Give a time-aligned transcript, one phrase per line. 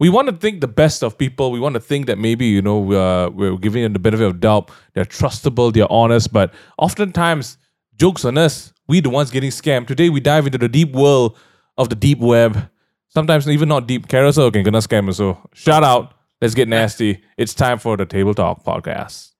[0.00, 1.50] we want to think the best of people.
[1.50, 4.40] We want to think that maybe you know we're we're giving them the benefit of
[4.40, 4.70] doubt.
[4.94, 5.72] They're trustable.
[5.72, 6.32] They're honest.
[6.32, 7.58] But oftentimes,
[7.96, 8.72] jokes on us.
[8.86, 9.86] We the ones getting scammed.
[9.86, 11.36] Today we dive into the deep world
[11.76, 12.70] of the deep web.
[13.08, 14.06] Sometimes even not deep.
[14.06, 15.16] Carousell can gonna scam us.
[15.16, 16.14] So shout out.
[16.40, 17.20] Let's get nasty.
[17.36, 19.32] It's time for the Table Talk podcast.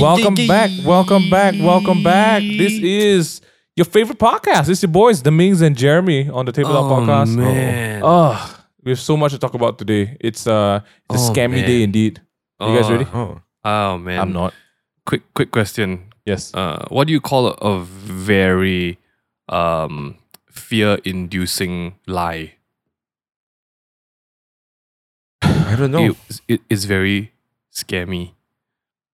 [0.00, 0.70] Welcome back.
[0.84, 1.54] Welcome back.
[1.58, 2.42] Welcome back.
[2.42, 3.40] This is
[3.78, 4.68] your favorite podcast.
[4.68, 7.36] It's your boys, the Mings and Jeremy on the Table Talk Oh, podcast.
[7.36, 8.02] man.
[8.04, 10.16] Oh, we have so much to talk about today.
[10.20, 11.66] It's uh it's a Oh, scammy man.
[11.66, 12.20] day indeed.
[12.60, 13.06] You guys Oh, ready?
[13.14, 14.52] Oh, Oh man, I'm not.
[15.06, 16.12] Quick, quick question.
[16.26, 16.52] Yes.
[16.52, 18.98] Uh, what do you call a, a very
[19.48, 20.16] um
[20.50, 22.54] fear-inducing lie?
[25.42, 26.04] I don't know.
[26.28, 27.32] It, it, it's very
[27.72, 28.32] scammy.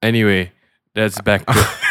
[0.03, 0.53] Anyway,
[0.95, 1.53] that's back to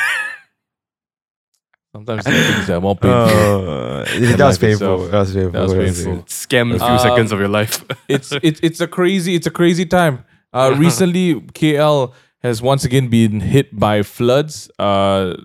[1.93, 3.69] Sometimes the things that are more painful.
[3.69, 5.05] Uh, that was painful.
[5.05, 5.11] itself.
[5.11, 5.51] That was painful.
[5.51, 6.03] That was painful.
[6.05, 6.23] painful.
[6.25, 7.85] scam a few Um, seconds of your life.
[8.07, 10.25] it's it's it's a crazy it's a crazy time.
[10.51, 14.71] Uh, recently, KL has once again been hit by floods.
[14.79, 15.35] Uh,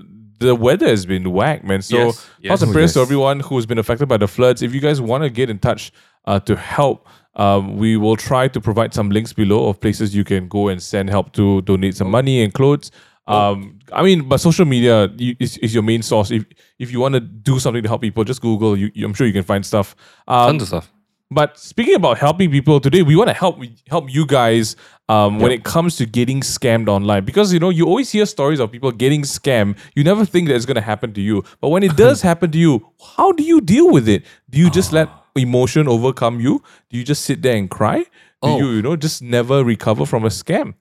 [0.40, 1.82] the weather has been whack, man.
[1.82, 2.48] So Yes, yes.
[2.50, 4.62] thoughts and Oh, prayers to everyone who's been affected by the floods.
[4.62, 5.92] If you guys want to get in touch
[6.24, 10.24] uh, to help, um, we will try to provide some links below of places you
[10.24, 12.90] can go and send help to donate some money and clothes.
[13.28, 16.30] Um, I mean, but social media is, is your main source.
[16.30, 16.44] If
[16.78, 18.76] if you want to do something to help people, just Google.
[18.76, 19.94] You, you- I'm sure you can find stuff.
[20.26, 20.92] Um, Tons of stuff.
[21.30, 24.76] but speaking about helping people today, we want to help help you guys
[25.10, 28.60] um, when it comes to getting scammed online because you know you always hear stories
[28.60, 29.76] of people getting scammed.
[29.94, 32.50] You never think that it's going to happen to you, but when it does happen
[32.52, 34.24] to you, how do you deal with it?
[34.50, 36.62] Do you just let emotion overcome you?
[36.90, 37.98] Do you just sit there and cry?
[38.00, 38.06] Do
[38.42, 38.58] Oh.
[38.58, 40.74] you you know just never recover from a scam?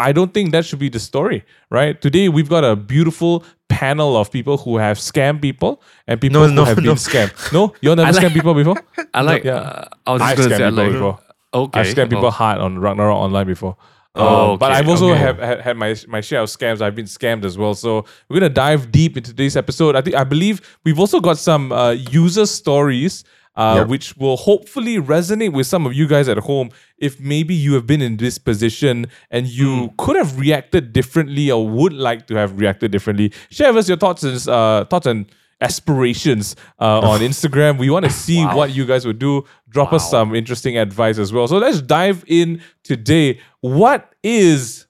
[0.00, 2.00] I don't think that should be the story, right?
[2.00, 6.48] Today we've got a beautiful panel of people who have scammed people and people No,
[6.48, 6.82] who no, have no.
[6.82, 7.52] been scammed.
[7.52, 8.76] No, you never like- scammed people before.
[9.14, 9.44] I like.
[9.44, 9.54] yeah.
[9.54, 10.92] Uh, I was I just gonna scammed say I people like.
[10.92, 11.18] before.
[11.52, 11.80] Okay.
[11.80, 12.30] I've scammed people oh.
[12.30, 13.76] hard on Ragnarok online before.
[14.16, 15.18] Oh, Um, but I've also okay.
[15.20, 16.80] have, had, had my my share of scams.
[16.80, 17.74] I've been scammed as well.
[17.74, 19.94] So we're gonna dive deep into today's episode.
[19.94, 23.22] I think I believe we've also got some uh, user stories.
[23.56, 23.88] Uh, Yep.
[23.88, 27.84] Which will hopefully resonate with some of you guys at home if maybe you have
[27.86, 29.94] been in this position and you Hmm.
[29.98, 33.32] could have reacted differently or would like to have reacted differently.
[33.50, 35.26] Share with us your thoughts and uh, thoughts and
[35.60, 37.76] aspirations uh, on Instagram.
[37.76, 38.56] We want to see Wow.
[38.56, 39.44] what you guys would do.
[39.68, 41.48] Drop us some interesting advice as well.
[41.48, 43.40] So let's dive in today.
[43.60, 44.86] What is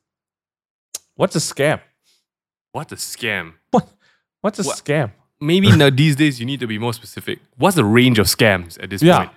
[1.16, 1.81] what's a scam?
[2.72, 3.54] What a scam.
[3.71, 3.88] What
[4.42, 5.12] what's a What- scam?
[5.40, 7.38] Maybe now these days you need to be more specific.
[7.56, 9.18] What's the range of scams at this Yeah.
[9.18, 9.30] point?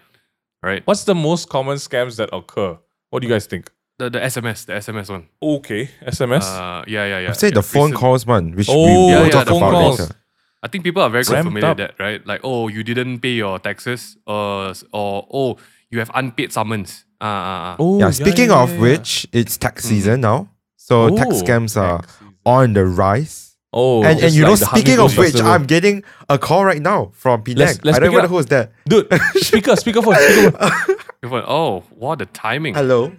[0.62, 0.82] Right.
[0.86, 2.78] What's the most common scams that occur?
[3.10, 3.70] What do you guys think?
[4.00, 5.28] The the SMS, the SMS one.
[5.42, 6.44] Okay, SMS.
[6.44, 7.30] Uh, yeah, yeah, yeah.
[7.30, 9.46] I'd say Yeah, the phone recent- calls one, which Oh, we Yeah, will yeah, talk
[9.46, 10.00] the phone about calls.
[10.00, 10.16] later.
[10.64, 11.78] I think people are very quite Ramped familiar up.
[11.78, 12.26] with that, right?
[12.26, 15.58] Like, oh, you didn't pay your taxes, or or oh,
[15.92, 17.06] you have unpaid summons.
[17.22, 17.76] Ah, ah, ah.
[17.80, 18.82] oh, Yeah, speaking yeah, of yeah, yeah.
[18.82, 20.50] which, it's tax season now.
[20.76, 22.34] So tax Oh, scams are tax season.
[22.46, 23.53] on the rise.
[23.76, 25.52] Oh, and and you know, like the speaking of which, Festival.
[25.52, 27.66] I'm getting a call right now from Penang.
[27.68, 28.72] Let's- let's I don't know who's that.
[28.88, 30.52] dude, speaker, speaker phone, speaker
[31.30, 31.44] phone.
[31.48, 32.76] Oh, what the timing?
[32.76, 33.12] Hello.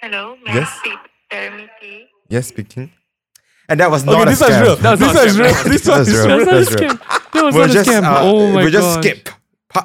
[0.00, 0.70] Hello, may Yes?
[0.72, 0.98] I speak
[1.30, 2.06] Jeremy T?
[2.28, 2.90] Yes, speaking.
[3.68, 4.62] And that was Okay, not this a one's scam.
[4.62, 4.76] real.
[4.76, 5.40] That was This not a one's scam.
[5.44, 5.52] real.
[5.52, 6.44] That was This not a real.
[6.46, 7.32] That's not a scam.
[7.32, 8.04] That was We'll not just a scam.
[8.04, 9.28] uh, oh my we'll just skip.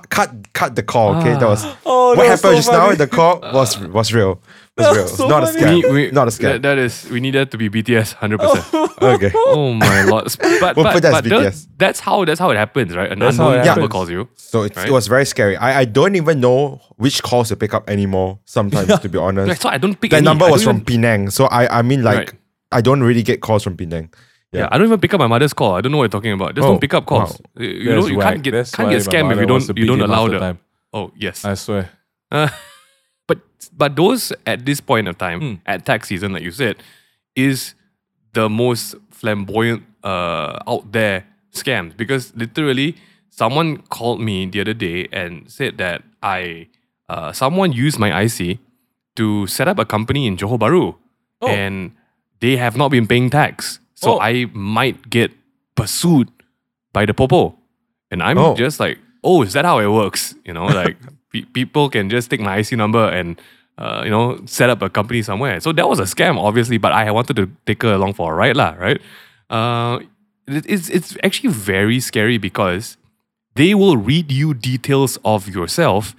[0.09, 1.15] Cut cut the call.
[1.17, 2.85] Okay, that was Oh, what that was happened so just now.
[2.85, 2.95] funny.
[2.95, 4.39] The call was was real.
[4.77, 5.03] Was That real.
[5.03, 5.81] It's so not a funny.
[5.81, 5.83] scam.
[5.83, 6.41] We- we- not a scam.
[6.53, 8.73] That, that is, we need that to be BTS, hundred percent.
[9.01, 9.31] okay.
[9.35, 10.25] Oh my lord!
[10.61, 11.67] But We'll but, that but tho- BTS.
[11.77, 13.11] that's how that's how it happens, right?
[13.11, 13.91] An That's how unknown it number happens.
[13.91, 14.29] calls you.
[14.35, 14.87] So it's, Right?
[14.87, 15.57] it was very scary.
[15.57, 18.39] I, I don't even know which calls to pick up anymore.
[18.45, 20.25] Sometimes, to be honest, Like, so I don't pick that any.
[20.25, 21.29] number was from even- Penang.
[21.31, 22.33] So I I mean like Right.
[22.71, 24.13] I don't really get calls from Penang.
[24.53, 25.75] Yeah, I don't even pick up my mother's call.
[25.75, 26.55] I don't know what you're talking about.
[26.55, 27.31] Just Oh, don't pick up calls.
[27.33, 27.61] wow.
[27.63, 29.85] You, you know, you can't get That's can't get my scammed if you don't you
[29.85, 30.33] don't allow half the.
[30.33, 30.59] the time.
[30.93, 31.43] Oh yes.
[31.43, 31.89] I swear.
[32.31, 32.47] Uh,
[33.31, 33.39] But
[33.81, 35.53] but those at this point of time Hmm.
[35.73, 36.75] at tax season, like you said,
[37.35, 37.75] is
[38.33, 42.95] the most flamboyant uh, out there scams because literally
[43.29, 46.67] someone called me the other day and said that I
[47.11, 48.59] uh, someone used my IC
[49.19, 50.95] to set up a company in Johor Bahru
[51.41, 51.47] Oh.
[51.47, 51.91] and
[52.39, 54.19] they have not been paying tax, so Oh.
[54.19, 55.31] I might get
[55.75, 56.29] pursued
[56.93, 57.55] by the popo,
[58.11, 58.55] and I'm Oh.
[58.55, 60.35] just like, oh, is that how it works?
[60.47, 60.97] You know, like
[61.31, 63.39] people can just take my IC number and
[63.77, 65.59] uh, you know set up a company somewhere.
[65.59, 68.35] So that was a scam, obviously, but I wanted to take her along for a
[68.35, 69.01] ride, lah, right?
[69.49, 69.99] Uh,
[70.47, 72.97] it's it's actually very scary because
[73.55, 76.15] they will read you details of yourself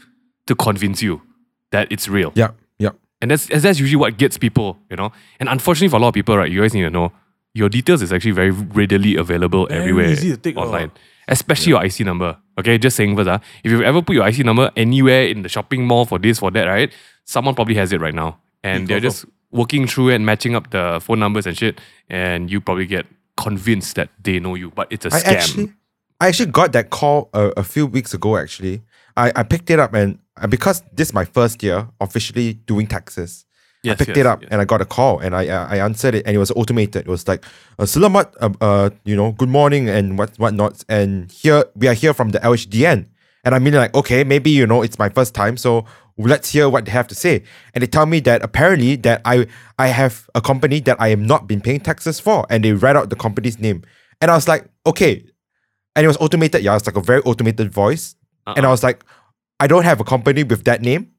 [0.47, 1.23] to convince you
[1.71, 2.33] that it's real.
[2.35, 2.91] Yeah, yeah.
[3.21, 5.13] And that's that's usually what gets people, you know.
[5.41, 7.13] And unfortunately for a lot of people, right, you guys need to know
[7.55, 10.89] your details is actually very readily available Very everywhere easy to take online.
[10.89, 10.99] note
[11.29, 12.37] especially your IC number.
[12.59, 13.29] Okay, just saying first.
[13.29, 16.39] Uh, if you've ever put your IC number anywhere in the shopping mall for this,
[16.39, 16.93] for that, right?
[17.25, 18.39] Someone probably has it right now.
[18.63, 21.81] And they're just working through it and matching up the phone numbers and shit.
[22.09, 23.07] And you probably get
[23.37, 25.33] convinced that they know you, but it's a I scam.
[25.33, 25.73] actually,
[26.21, 28.37] I actually got that call a, a few weeks ago.
[28.37, 28.83] Actually,
[29.17, 32.87] I, I picked it up and, and because this is my first year officially doing
[32.87, 33.45] taxes.
[33.83, 34.49] Yes, I picked yes, it up yes.
[34.53, 37.03] and I got a call and I I I answered it and it was automated.
[37.03, 37.45] It was like,
[37.79, 40.85] uh, Selamat, uh, uh, you know, good morning and what whatnot.
[40.89, 43.07] And here we are here from the LHDN.
[43.45, 45.85] And I'm mean like, okay, maybe you know it's my first time, so
[46.17, 47.43] let's hear what they have to say.
[47.75, 49.47] And they tell me that apparently that I
[49.79, 52.95] I have a company that I am not been paying taxes for, and they write
[52.95, 53.83] out the company's name.
[54.21, 55.27] And I was like, okay.
[55.97, 58.15] And it was automated, yeah, it's like a very automated voice.
[58.47, 58.71] And I Uh-uh.
[58.73, 59.05] was like,
[59.59, 61.12] I don't have a company with that name,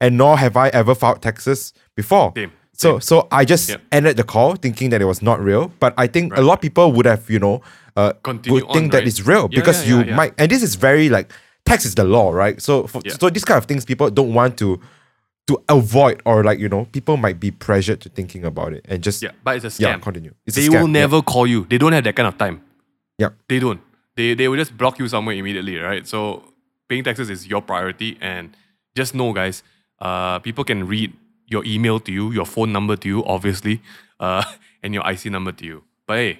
[0.00, 2.32] and nor have I ever filed taxes before.
[2.36, 3.80] Same, So so I just Yep.
[3.92, 5.70] ended the call thinking that it was not real.
[5.80, 7.60] But I think a lot of people would have, you know,
[7.96, 9.06] uh, Continue would think on, that right?
[9.06, 10.16] it's real Yeah, because yeah, you yeah, yeah.
[10.16, 11.30] might, and this is very like
[11.66, 12.60] tax is the law, right?
[12.62, 14.80] So for, so these kind of things people don't want to
[15.48, 19.02] to avoid or like you know people might be pressured to thinking about it and
[19.02, 19.80] just Yeah, but it's a scam.
[19.80, 20.32] yeah continue.
[20.46, 21.66] It's they will never call you.
[21.68, 22.62] They don't have that kind of time.
[23.18, 23.30] Yeah.
[23.48, 23.80] They don't.
[24.16, 26.06] They they will just block you somewhere immediately, right?
[26.06, 26.44] So
[26.88, 28.56] paying taxes is your priority, and
[28.96, 29.62] just know, guys,
[30.00, 31.12] uh, people can read
[31.46, 33.82] your email to you, your phone number to you, obviously,
[34.18, 34.44] uh,
[34.82, 35.84] and your IC number to you.
[36.06, 36.38] But hey,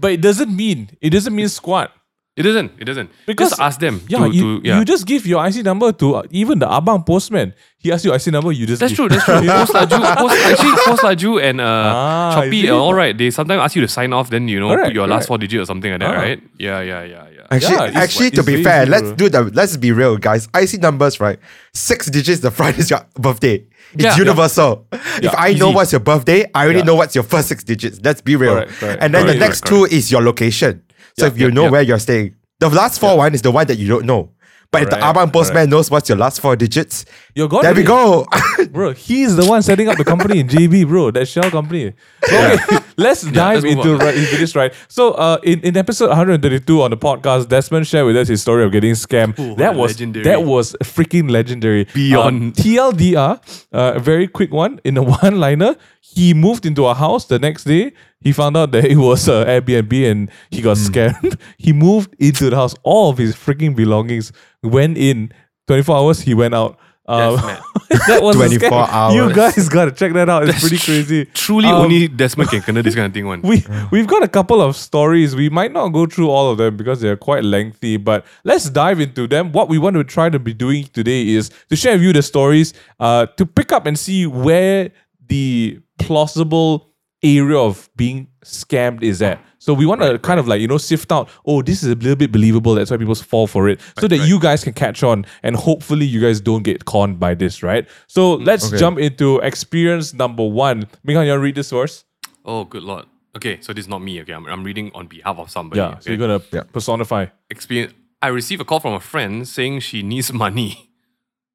[0.00, 1.92] but it doesn't mean it doesn't mean squat.
[2.36, 2.72] It doesn't.
[2.78, 3.10] It doesn't.
[3.26, 4.00] Because just ask them.
[4.08, 4.78] Yeah, to, you, to, yeah.
[4.78, 7.52] you just give your IC number to uh, even the abang postman.
[7.78, 8.96] He asks you IC number, you just That's give.
[8.96, 9.08] true.
[9.10, 9.34] That's true.
[9.46, 12.70] Post Laju, Post, actually, Post Laju and uh, Ah, I Shopee see.
[12.70, 13.16] all right.
[13.18, 15.36] They sometimes ask you to sign off, then you know Correct, put your last four
[15.36, 16.20] digits or something like that, Ah.
[16.20, 16.42] right?
[16.58, 17.46] Yeah, yeah, yeah, yeah.
[17.50, 20.48] Actually, Yeah, it's- actually, to be fair, easy, let's do the let's be real, guys.
[20.54, 21.38] IC numbers, right?
[21.74, 22.40] Six digits.
[22.40, 23.64] The front is your birthday.
[23.94, 24.16] It's Yeah.
[24.16, 24.86] universal.
[24.92, 26.84] if Yeah, I know what's your birthday, I already Yeah.
[26.84, 27.98] know what's your first six digits.
[28.02, 28.54] Let's be real.
[28.54, 30.82] Correct, correct, and then the next correct, two is your location.
[31.18, 31.70] So Yeah, if you yeah, know yeah.
[31.70, 34.30] where you're staying, the last four one is the one that you don't know.
[34.70, 37.04] But if the Abang postman knows what's your last four digits,
[37.34, 37.62] You're gone.
[37.62, 38.26] there we go.
[38.70, 41.10] Bro, he's the one setting up the company in JB, bro.
[41.10, 41.92] That shell company.
[42.24, 42.56] Okay,
[42.96, 44.72] let's dive let's into, right, into this, right?
[44.88, 48.64] So, uh, in, in episode 132 on the podcast, Desmond shared with us his story
[48.64, 49.38] of getting scammed.
[49.38, 50.24] Ooh, that was legendary.
[50.24, 51.84] that was freaking legendary.
[51.94, 52.42] Beyond.
[52.42, 55.76] Um, TLDR, uh, a very quick one in a one-liner.
[56.00, 57.92] He moved into a house the next day.
[58.20, 60.84] He found out that it was uh, Airbnb and he got Hmm.
[60.92, 61.38] scammed.
[61.58, 62.74] he moved into the house.
[62.82, 65.32] All of his freaking belongings went in.
[65.68, 66.78] 24 hours, he went out.
[67.12, 67.36] Um,
[68.08, 69.14] that was 24 scam.
[69.14, 70.48] You guys gotta check that out.
[70.48, 71.24] It's pretty crazy.
[71.26, 73.26] Truly, Um, only Desmond can kena this kind of thing.
[73.26, 73.42] One.
[73.50, 75.36] we we've got a couple of stories.
[75.36, 79.00] We might not go through all of them because they're quite lengthy, but let's dive
[79.00, 79.52] into them.
[79.52, 82.22] What we want to try to be doing today is to share with you the
[82.22, 84.90] stories, uh, to pick up and see where
[85.28, 86.90] the plausible
[87.22, 89.38] area of being scammed is at.
[89.64, 91.28] So we want to kind of like you know sift out.
[91.46, 92.74] Oh, this is a little bit believable.
[92.74, 96.04] That's why people fall for it, so that you guys can catch on, and hopefully
[96.04, 97.86] you guys don't get conned by this, right?
[98.08, 98.78] So mm, let's Okay.
[98.78, 100.86] jump into experience number one.
[101.06, 102.04] Minghan, you want to read this source?
[102.44, 103.04] Oh, good lord.
[103.36, 104.20] Okay, so this is not me.
[104.22, 105.78] Okay, I'm, I'm reading on behalf of somebody.
[105.80, 106.64] Yeah, so you're gonna Yeah.
[106.72, 107.26] personify.
[107.48, 107.94] experience.
[108.20, 110.90] I received a call from a friend saying she needs money,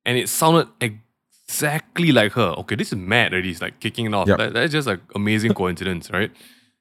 [0.06, 2.54] and it sounded exactly like her.
[2.60, 3.52] Okay, this is mad already.
[3.52, 4.28] It's like kicking it off.
[4.30, 4.38] Yep.
[4.38, 6.32] That, that's just an amazing coincidence, right?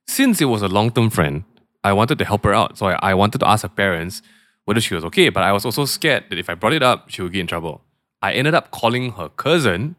[0.08, 1.44] Since it was a long term friend,
[1.85, 2.79] I wanted to help her out.
[2.79, 4.23] So I, I wanted to ask her parents
[4.64, 7.11] whether she was okay, but I was also scared that if I brought it up,
[7.11, 7.83] she would get in trouble.
[8.23, 9.97] I ended up calling her cousin,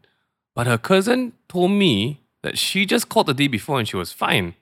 [0.54, 4.12] but her cousin told me that she just called the day before and she was
[4.12, 4.54] fine.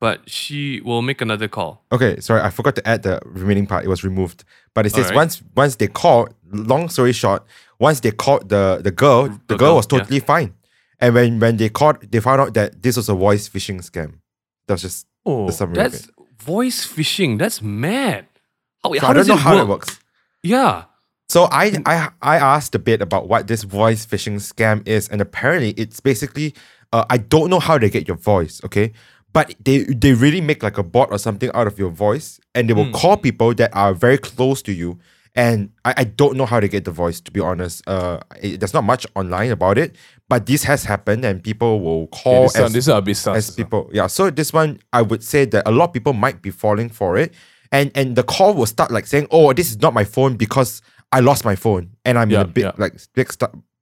[0.00, 1.82] But she will make another call.
[1.90, 3.84] Okay, sorry, I forgot to add the remaining part.
[3.84, 4.44] It was removed.
[4.74, 5.16] But it says Alright.
[5.16, 7.44] once once they called, long story short,
[7.78, 10.54] once they called the the girl, the, The girl, girl, was totally fine.
[11.00, 14.18] And when when they called, they found out that this was a voice phishing scam.
[14.66, 15.76] That was just Oh, the summary.
[15.76, 17.38] That's voice phishing.
[17.38, 18.26] That's mad.
[18.82, 19.62] How, So how I don't does know it how work?
[19.62, 20.00] it works.
[20.42, 20.84] Yeah.
[21.30, 25.20] So I, I I asked a bit about what this voice phishing scam is, and
[25.22, 26.54] apparently it's basically
[26.92, 28.92] uh, I don't know how they get your voice, okay,
[29.32, 32.68] but they they really make like a bot or something out of your voice, and
[32.68, 34.98] they will call people that are very close to you.
[35.34, 37.82] And I, I don't know how they get the voice to be honest.
[37.88, 39.96] Uh, it, there's not much online about it,
[40.28, 43.02] but this has happened, and people will Yeah, call this, as, one, this is a
[43.02, 43.36] bit sus.
[43.36, 43.90] as people.
[43.92, 44.06] Yeah.
[44.06, 47.16] So this one, I would say that a lot of people might be falling for
[47.16, 47.34] it,
[47.72, 50.80] and and the call will start like saying, "Oh, this is not my phone because
[51.12, 52.72] I lost my phone and I'm in a big yeah.
[52.78, 53.30] like big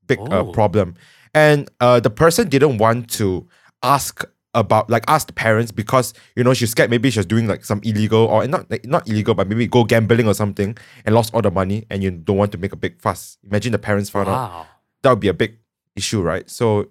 [0.07, 0.53] big uh, Oh.
[0.53, 0.95] problem."
[1.35, 3.47] And uh, the person didn't want to
[3.83, 7.65] ask about like ask the parents because you know she's scared maybe she's doing like
[7.65, 11.33] some illegal or not like, not illegal but maybe go gambling or something and lost
[11.35, 13.39] all the money and you don't want to make a big fuss.
[13.45, 14.67] Imagine the parents found out
[15.03, 15.57] that would be a big
[15.97, 16.49] issue, right?
[16.49, 16.89] So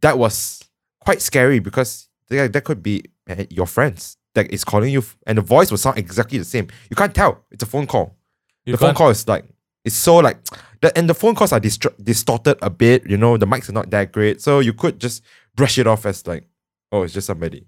[0.00, 0.62] that was
[1.00, 5.38] quite scary because that, that could be eh, your friends that is calling you, and
[5.38, 6.68] the voice will sound exactly the same.
[6.90, 7.44] You can't tell.
[7.50, 8.16] It's a phone call.
[8.64, 9.44] You the phone call is like
[9.84, 10.38] it's so like
[10.80, 13.08] the, and the phone calls are distorted a bit.
[13.08, 15.24] You know, the mics are not that great, so you could just
[15.54, 16.44] brush it off as like,
[16.92, 17.66] oh, it's just somebody.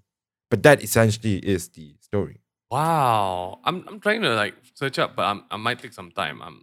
[0.50, 2.40] But that essentially is the story.
[2.70, 3.60] Wow.
[3.64, 6.40] I'm, I'm trying to like search up, but I'm, I might take some time.
[6.42, 6.62] I'm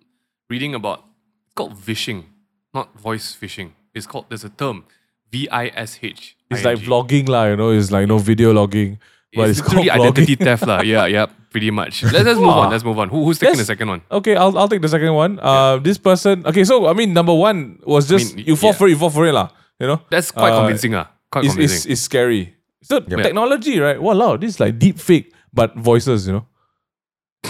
[0.49, 1.03] reading about
[1.45, 2.25] it's called vishing,
[2.73, 3.71] not voice phishing.
[3.97, 4.85] It's called there's a term.
[5.31, 6.37] V I S H.
[6.49, 8.99] It's like vlogging, lah, you know, it's like no video logging.
[9.35, 10.45] But It's, it's, called literally identity vlogging.
[10.47, 10.79] theft, lah.
[10.81, 12.03] Yeah, yeah, pretty much.
[12.03, 12.71] Let's, let's move on.
[12.71, 13.09] Let's move on.
[13.09, 14.01] Who, who's taking the second one?
[14.09, 15.39] Okay, I'll, I'll take the second one.
[15.43, 18.79] Uh, This person, okay, so I mean, number one was just mean, you fall yeah.
[18.79, 19.49] for it, you fall for it, lah.
[19.79, 21.07] You know, That's quite Uh, convincing, lah.
[21.29, 21.91] Quite it's, convincing.
[21.91, 22.55] it's, it's scary.
[22.87, 23.19] So Yep.
[23.27, 23.99] technology, right?
[24.01, 26.45] Wow, this is like deep fake, but voices, you know,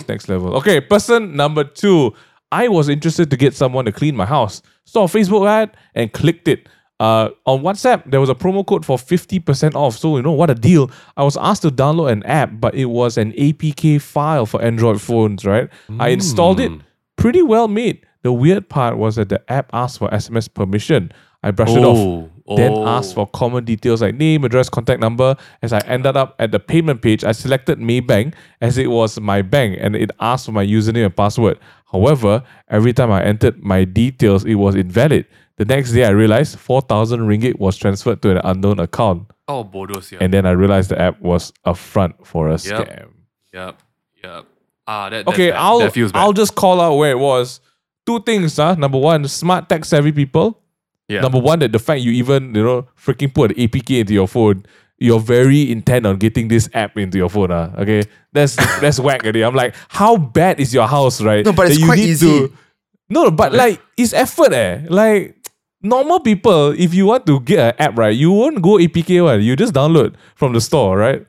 [0.10, 0.58] next level.
[0.58, 2.14] Okay, person number two.
[2.52, 4.62] I was interested to get someone to clean my house.
[4.86, 6.70] Saw a Facebook ad and clicked it.
[7.00, 9.98] Uh, on WhatsApp, there was a promo code for 50% off.
[9.98, 10.90] So, you know, what a deal.
[11.16, 15.00] I was asked to download an app, but it was an APK file for Android
[15.02, 15.70] phones, right?
[16.00, 16.72] I installed it.
[17.18, 18.04] Pretty well made.
[18.24, 21.12] The weird part was that the app asked for SMS permission.
[21.44, 22.88] I brushed it off Oh, then oh.
[22.88, 25.36] asked for common details like name, address, contact number.
[25.62, 29.42] As I ended up at the payment page, I selected Maybank as it was my
[29.42, 31.60] bank and it asked for my username and password.
[31.92, 35.26] However, every time I entered my details, it was invalid.
[35.58, 39.32] The next day, I realized 4,000 ringgit was transferred to an unknown account.
[39.48, 40.20] Oh, bodos, yeah.
[40.22, 42.60] And then I realized the app was a front for a Yep.
[42.62, 43.08] scam.
[43.54, 43.82] Yep,
[44.24, 44.46] yep.
[44.86, 45.66] Ah, that, Okay, that's bad.
[45.66, 46.12] I'll that.
[46.14, 47.60] I'll just call out where it was.
[48.06, 48.76] Two things, huh?
[48.78, 50.62] Number one, smart tech savvy people.
[51.08, 51.22] Yeah.
[51.22, 54.28] Number one, that the fact you even you know freaking put an APK into your
[54.28, 54.66] phone,
[54.98, 57.52] you're very intent on getting this app into your phone.
[57.52, 59.24] Uh, okay, that's that's whack.
[59.24, 59.44] Already.
[59.44, 61.46] I'm like, how bad is your house, right?
[61.46, 62.48] No, but it's you quite need easy.
[62.48, 62.54] To,
[63.10, 64.82] no, but like it's effort, eh.
[64.90, 65.38] Like
[65.82, 69.42] normal people, if you want to get an app, right, you won't go APK one.
[69.42, 71.26] You just download from the store, right?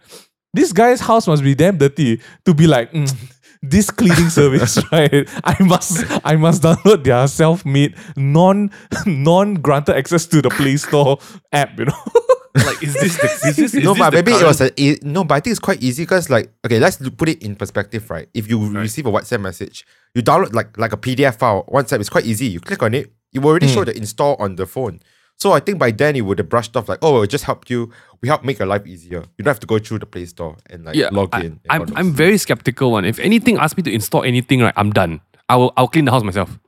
[0.55, 2.91] This guy's house must be damn dirty to be like.
[2.93, 3.15] "Mm,
[3.63, 5.29] this cleaning service, right?
[5.45, 8.71] I must, I must download their self-made, non,
[9.07, 11.19] non-granted access to the Play Store
[11.53, 11.79] app.
[11.79, 11.93] You know,
[12.55, 14.99] like, is this the, is this, is no, this but maybe it current- was a
[15.07, 18.09] no, but I think it's quite easy because like okay, let's put it in perspective,
[18.11, 18.29] right?
[18.35, 21.65] If you receive a WhatsApp message, you download like like a PDF file.
[21.73, 22.47] WhatsApp is quite easy.
[22.47, 23.75] You click on it, it will already Hmm.
[23.75, 25.01] show the install on the phone.
[25.39, 27.71] So I think by then it would have brushed off like, oh, it just helped
[27.71, 27.91] you.
[28.21, 29.23] We help make your life easier.
[29.37, 31.61] You don't have to go through the Play Store and like yeah, log I, in.
[31.71, 31.97] and I'm.
[31.97, 33.05] I'm very skeptical one.
[33.05, 35.21] If anything asks me to install anything, right, I'm done.
[35.49, 36.59] I will I'll clean the house myself.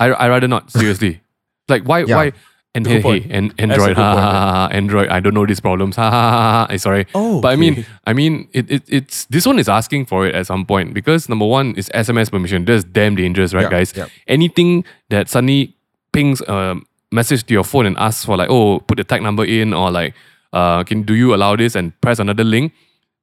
[0.00, 1.20] I I rather not, seriously.
[1.68, 2.16] like why Yeah.
[2.16, 2.32] why
[2.74, 5.44] and hey, hey, and Android, ha, ha, point, ha, ha, ha, Android, I don't know
[5.44, 5.94] these problems.
[5.96, 6.66] Ha, ha, ha, ha.
[6.70, 7.06] Eh, sorry.
[7.14, 7.84] Oh, but I mean.
[8.06, 11.28] I mean, it, it it's this one is asking for it at some point because
[11.28, 12.64] number one is SMS permission.
[12.64, 13.92] That's damn dangerous, right, Yeah, guys?
[13.94, 14.06] yeah.
[14.26, 15.76] Anything that suddenly
[16.14, 16.76] pings a
[17.12, 19.90] message to your phone and ask for like, oh, put the tag number in or
[19.90, 20.14] like,
[20.52, 22.72] uh, can do you allow this and press another link?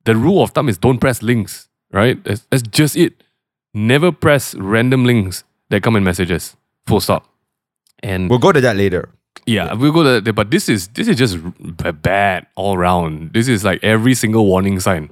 [0.06, 2.22] The rule of thumb is don't press links, right?
[2.24, 3.24] That's, that's just it.
[3.74, 6.56] Never press random links that come in messages.
[6.88, 7.28] Full stop.
[8.02, 9.10] And We'll go to that later.
[9.46, 10.34] yeah, we'll go to that.
[10.34, 11.38] But this is this is just
[11.86, 13.34] r- bad all around.
[13.34, 15.10] This is like every single warning sign,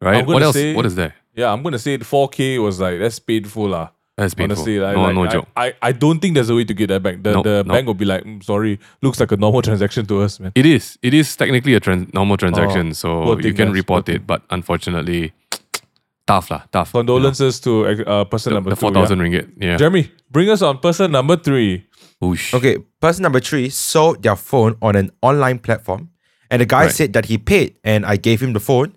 [0.00, 0.26] right?
[0.26, 0.54] What else?
[0.56, 1.14] say- what is there?
[1.34, 3.90] yeah, I'm gonna say 4K was like that's painful, lah.
[4.20, 4.56] That's painful.
[4.56, 5.48] Honestly, like, no, like, no I, joke.
[5.56, 7.22] I, I don't think there's a way to get that back.
[7.22, 7.72] The Nope, the nope.
[7.74, 10.52] bank will be like, "Mm, sorry, looks like a normal transaction to us, man.
[10.54, 10.98] It is.
[11.02, 14.26] It is technically a trans- normal transaction, so poor you can guys, report it.
[14.26, 15.32] But unfortunately,
[16.26, 16.92] tough lah, tough.
[16.94, 17.16] you know.
[17.16, 17.72] Condolences to
[18.06, 18.80] uh, person The, number the two.
[18.80, 19.08] four yeah.
[19.24, 19.46] ringgit.
[19.56, 19.76] Yeah.
[19.80, 21.86] Jeremy, bring us on person number three.
[22.22, 22.52] Oosh.
[22.52, 26.10] Okay, person number three sold their phone on an online platform,
[26.50, 26.92] and the guy Right.
[26.92, 28.92] said that he paid, and I gave him the phone.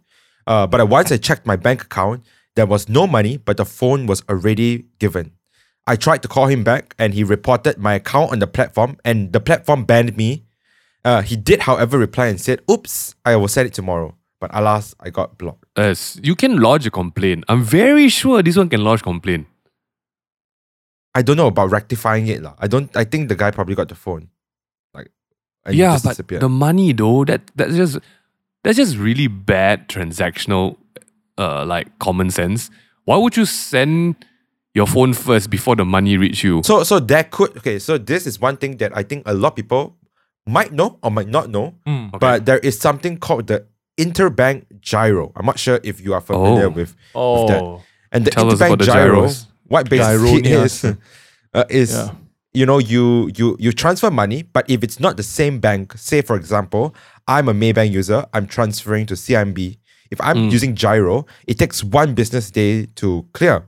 [0.46, 2.24] Uh, but once I checked my bank account,
[2.56, 5.32] there was no money, but the phone was already given.
[5.86, 9.34] I tried to call him back, and he reported my account on the platform, and
[9.34, 10.44] the platform banned me.
[11.04, 14.96] Uh, he did, however, reply and said, "Oops, I will send it tomorrow." But alas,
[15.00, 15.66] I got blocked.
[15.78, 17.44] Yes, you can lodge a complaint.
[17.50, 19.48] I'm very sure this one can lodge complaint.
[21.16, 22.44] I don't know about rectifying it.
[22.60, 22.96] I don't.
[22.96, 24.30] I think the guy probably got the phone,
[24.94, 25.12] like,
[25.66, 26.42] and yeah, just but disappeared.
[26.42, 28.00] the money though, that that's just
[28.64, 30.78] that's just really bad transactional
[31.38, 32.70] uh like common sense.
[33.06, 34.16] Why would you send
[34.74, 36.62] your phone first before the money reach you?
[36.64, 37.80] So so that could okay.
[37.80, 39.96] So this is one thing that I think a lot of people
[40.48, 41.76] might know or might not know.
[41.86, 42.08] Hmm.
[42.20, 43.66] But there is something called the
[43.98, 45.32] interbank GIRO.
[45.36, 46.70] I'm not sure if you are familiar Oh.
[46.70, 47.64] with, with Oh, that.
[48.12, 49.46] And the Tell interbank the GIRO, GIROs.
[49.68, 50.64] what basically Gyronia.
[50.66, 50.84] is
[51.54, 52.12] uh, is Yeah.
[52.54, 56.22] you know you you you transfer money, but if it's not the same bank, say
[56.22, 56.96] for example,
[57.28, 59.78] I'm a Maybank user, I'm transferring to CIMB.
[60.14, 63.66] If I'm using GIRO, it takes one business day to clear.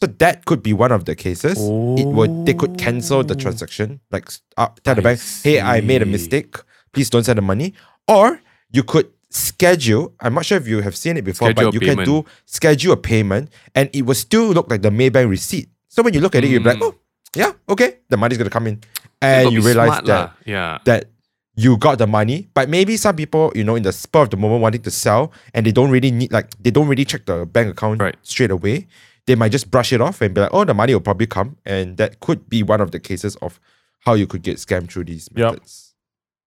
[0.00, 1.58] So that could be one of the cases.
[2.00, 4.26] It would they could cancel the transaction, like
[4.58, 6.58] uh, tell the I bank, "Hey, I made a mistake.
[6.94, 7.74] Please don't send the money."
[8.10, 8.42] Or
[8.74, 10.10] you could schedule.
[10.18, 12.24] I'm not sure if you have seen it before, Schedule but you a can do
[12.46, 15.70] schedule a payment, and it will still look like the Maybank receipt.
[15.86, 16.90] So when you look at it, you're like, Mm.
[16.90, 16.94] oh,
[17.38, 18.82] yeah, okay, the money's gonna come in,
[19.22, 20.30] and you realize smart that lah.
[20.44, 20.78] yeah.
[20.84, 21.11] that
[21.54, 24.36] you got the money, but maybe some people, you know, in the spur of the
[24.36, 27.44] moment wanting to sell and they don't really need like they don't really check the
[27.46, 28.16] bank account Right.
[28.22, 28.86] straight away.
[29.26, 31.56] They might just brush it off and be like, oh, the money will probably come.
[31.64, 33.60] And that could be one of the cases of
[34.00, 35.52] how you could get scammed through these Yep.
[35.52, 35.94] methods.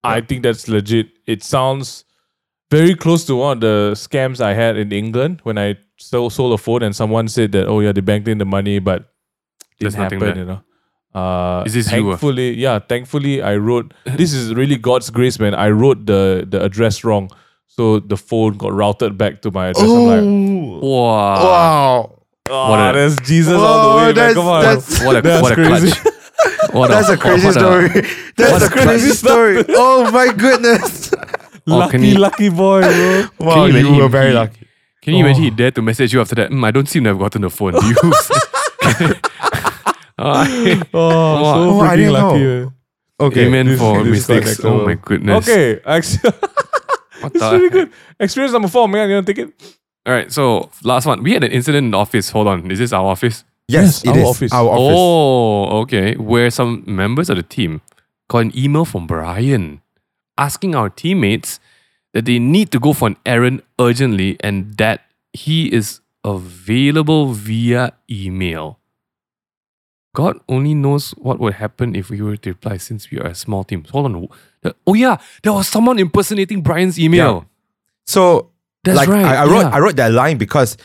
[0.03, 1.07] I think that's legit.
[1.25, 2.03] It sounds
[2.71, 6.53] very close to one of the scams I had in England when I sold, sold
[6.53, 9.13] a phone and someone said that, oh yeah, they banked in the money, but
[9.79, 10.43] There's didn't nothing happen, there.
[10.43, 10.62] you know.
[11.15, 12.12] Uh, Is this you, ah?
[12.12, 15.55] thankfully, yeah, thankfully I wrote this is really God's grace, man.
[15.55, 17.29] I wrote the the address wrong.
[17.67, 19.84] So the phone got routed back to my address.
[19.89, 21.36] I'm like, Wow.
[21.48, 22.19] wow.
[22.50, 24.15] oh, What a- that's Jesus all the way, man.
[24.15, 24.63] that's- Come on.
[24.63, 25.91] that's- What a That's what a crazy.
[25.91, 26.13] clutch.
[26.74, 27.89] What That's a crazy what a- story.
[28.38, 29.63] That's a a crazy story.
[29.69, 31.12] oh my goodness.
[31.67, 33.25] Oh, lucky, lucky boy, bro.
[33.39, 34.67] Wow, you you, were very lucky.
[35.01, 35.55] Can you imagine he Oh.
[35.55, 36.50] dared to message you after that?
[36.51, 37.74] "Hmm, I don't seem to have gotten the phone.
[37.74, 37.95] Do you?
[40.17, 40.45] Ah,
[40.93, 42.39] Oh, so Oh, I didn't lucky.
[42.39, 42.74] know.
[43.19, 43.48] Okay.
[43.48, 44.63] Amen this- for this mistakes.
[44.63, 44.86] Oh level.
[44.88, 45.48] my goodness.
[45.48, 46.31] Okay, actually,
[47.24, 47.72] it's really heck?
[47.72, 47.91] good.
[48.19, 49.10] Experience number four, man.
[49.10, 49.53] You gonna take it?
[50.05, 50.31] All right.
[50.31, 51.24] So last one.
[51.24, 52.29] We had an incident in the office.
[52.31, 52.69] Hold on.
[52.72, 53.43] Is this our office?
[53.67, 54.27] Yes, Yes, it our is.
[54.27, 54.53] office.
[54.53, 54.95] Our office.
[54.98, 56.15] Oh, okay.
[56.15, 57.81] Where some members of the team
[58.29, 59.81] got an email from Brian
[60.38, 61.60] asking our teammates
[62.13, 65.01] that they need to go for an errand urgently and that
[65.34, 68.79] he is available via email.
[70.15, 73.36] God only knows what would happen if we were to reply since we are a
[73.36, 73.84] small team.
[73.91, 74.27] Hold on.
[74.88, 77.34] Oh yeah, there was someone impersonating Brian's email.
[77.34, 77.41] Yeah.
[78.07, 78.51] So
[78.84, 79.25] That's like right.
[79.25, 79.69] I, I wrote yeah.
[79.75, 80.77] I wrote that line because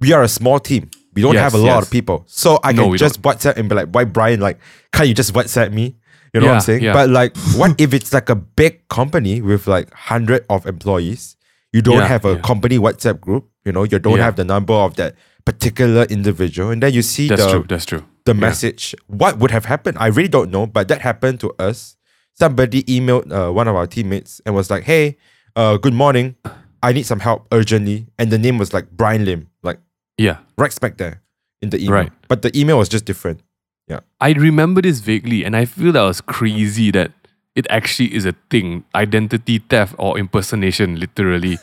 [0.00, 0.90] we are a small team.
[1.14, 2.24] We don't Yes, have a lot of people.
[2.26, 4.58] So I can just WhatsApp and be like, why Brian, like,
[4.92, 5.96] can't you just WhatsApp me?
[6.32, 6.82] You know what I'm saying?
[6.82, 6.92] yeah.
[6.92, 11.36] But like, what if it's like a big company with like hundred of employees?
[11.72, 12.40] You don't Yeah, have a yeah.
[12.40, 14.24] company WhatsApp group, you know, you don't Yeah.
[14.24, 15.14] have the number of that
[15.48, 16.70] particular individual.
[16.70, 17.64] And then you see That's the true.
[17.68, 18.04] That's true.
[18.24, 18.40] the Yeah.
[18.46, 18.94] message.
[19.06, 19.96] What would have happened?
[19.98, 21.96] I really don't know, but that happened to us.
[22.38, 25.16] Somebody emailed uh, one of our teammates and was like, "Hey,
[25.56, 26.36] uh, good morning.
[26.82, 29.78] I need some help urgently." And the name was like Brian Lim, like
[30.18, 30.36] Yeah.
[30.56, 31.22] right back there
[31.62, 31.92] in the email.
[32.04, 32.12] Right.
[32.28, 33.40] But the email was just different.
[33.88, 34.00] Yeah.
[34.20, 37.10] I remember this vaguely, and I feel that was crazy that
[37.56, 41.56] it actually is a thing identity theft or impersonation, literally.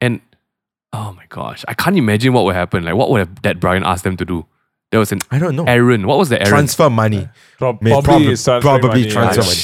[0.00, 0.20] And
[0.92, 2.84] oh my gosh, I can't imagine what would happen.
[2.84, 4.46] Like, what would have that Brian asked them to do?
[4.90, 5.64] There was an I don't know.
[5.64, 6.06] Aaron.
[6.06, 6.48] What was the errand?
[6.50, 7.28] Transfer money.
[7.58, 9.46] Pro- May- probably prob- it's transferring probably money, transfer yeah.
[9.46, 9.60] money.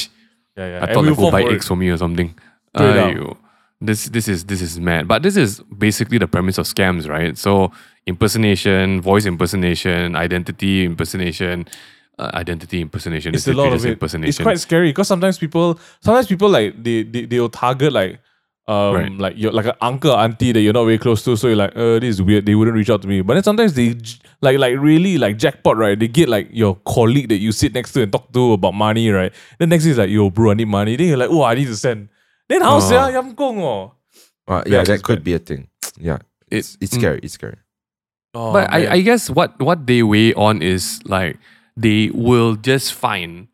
[0.56, 0.84] Yeah, yeah.
[0.84, 2.34] I And thought we'll like go buy for eggs for me or something.
[2.76, 3.36] Straight
[3.80, 5.06] This this is this is mad.
[5.08, 7.36] But this is basically the premise of scams, right?
[7.36, 7.72] So
[8.06, 11.66] impersonation, voice impersonation, identity impersonation,
[12.18, 13.34] uh, identity impersonation.
[13.34, 13.92] It's a literally lot of it.
[13.92, 14.28] impersonation.
[14.28, 18.20] It's quite scary because sometimes people, sometimes people like they they they'll target like.
[18.68, 19.12] Um, Right.
[19.18, 21.56] like you're like an uncle or auntie that you're not very close to, so you're
[21.56, 22.46] like, uh, this is weird.
[22.46, 23.20] They wouldn't reach out to me.
[23.22, 23.94] But then sometimes they
[24.42, 25.96] like like really like jackpot, right?
[25.96, 29.08] They get like your colleague that you sit next to and talk to about money,
[29.10, 29.32] right?
[29.60, 30.96] Then next is like, yo, bro, I need money.
[30.96, 32.08] Then you're like, oh, I need to send.
[32.48, 32.94] Then how's Oh.
[32.94, 33.92] yeah, yam gong oh.
[34.48, 35.24] Uh, yeah, Yeah, that could bad.
[35.24, 35.68] be a thing.
[35.98, 36.18] Yeah,
[36.50, 36.98] it's it's mm.
[36.98, 37.20] scary.
[37.22, 37.56] It's scary.
[38.34, 38.82] Oh, but man.
[38.88, 41.38] I, I guess what what they weigh on is like
[41.76, 43.46] they will just find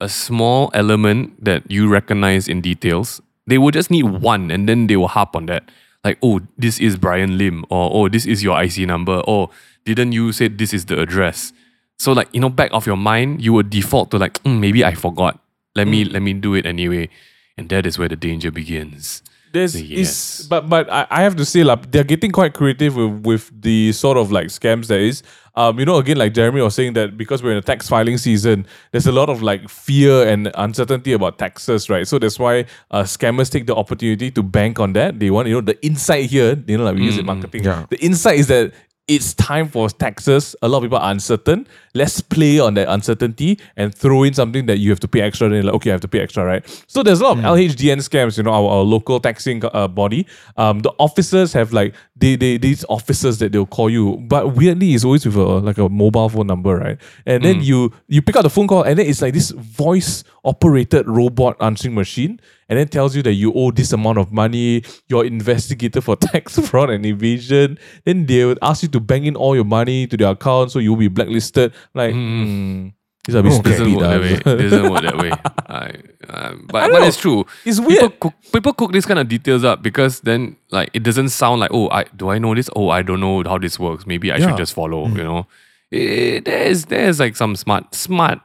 [0.00, 3.20] a small element that you recognize in details.
[3.50, 5.70] They will just need one and then they will harp on that.
[6.04, 9.50] Like, oh, this is Brian Lim, or oh, this is your IC number, or
[9.84, 11.52] didn't you say this is the address?
[11.98, 14.82] So like, you know, back of your mind, you would default to like, "Hmm, maybe
[14.82, 15.38] I forgot.
[15.74, 17.10] Let me let me do it anyway.
[17.58, 19.22] And that is where the danger begins.
[19.52, 20.40] There's Yes.
[20.40, 23.62] is but but I, I have to say like they're getting quite creative with, with
[23.62, 25.22] the sort of like scams there is.
[25.56, 28.18] Um, you know, again, like Jeremy was saying that because we're in a tax filing
[28.18, 32.06] season, there's a lot of like fear and uncertainty about taxes, right?
[32.06, 35.18] So that's why uh, scammers take the opportunity to bank on that.
[35.18, 37.64] They want, you know, the insight here, you know, like we use in marketing.
[37.64, 37.84] yeah.
[37.90, 38.72] The insight is that
[39.10, 40.54] it's time for taxes.
[40.62, 41.66] A lot of people are uncertain.
[41.94, 45.48] Let's play on that uncertainty and throw in something that you have to pay extra.
[45.48, 46.84] Then, like, okay, I have to pay extra, right?
[46.86, 48.36] So there's a lot of LHDN scams.
[48.36, 50.28] You know, our, our local taxing uh, body.
[50.56, 54.94] Um, the officers have like they they these officers that they'll call you, but weirdly,
[54.94, 56.98] it's always with a like a mobile phone number, right?
[57.26, 60.22] And then you you pick up the phone call, and then it's like this voice
[60.44, 64.84] operated robot answering machine, and then tells you that you owe this amount of money.
[65.08, 67.78] You're investigated for tax fraud and evasion.
[68.04, 70.78] Then they would ask you to bank in all your money to their account, so
[70.78, 71.72] you'll be blacklisted.
[71.94, 72.88] Like, hmm,
[73.26, 73.70] these are a bit Okay.
[73.70, 73.96] doesn't stupid.
[73.96, 74.58] work that way.
[74.68, 75.30] Doesn't work that way.
[75.70, 75.92] I,
[76.26, 77.02] but don't but know.
[77.06, 77.44] it's true.
[77.64, 78.20] It's People weird.
[78.20, 81.70] cook, people cook this kind of details up because then like it doesn't sound like
[81.72, 84.36] oh I do I know this oh I don't know how this works maybe I
[84.36, 84.48] Yeah.
[84.48, 85.46] should just follow you know
[85.92, 88.40] Eh, there's there's like some smart smart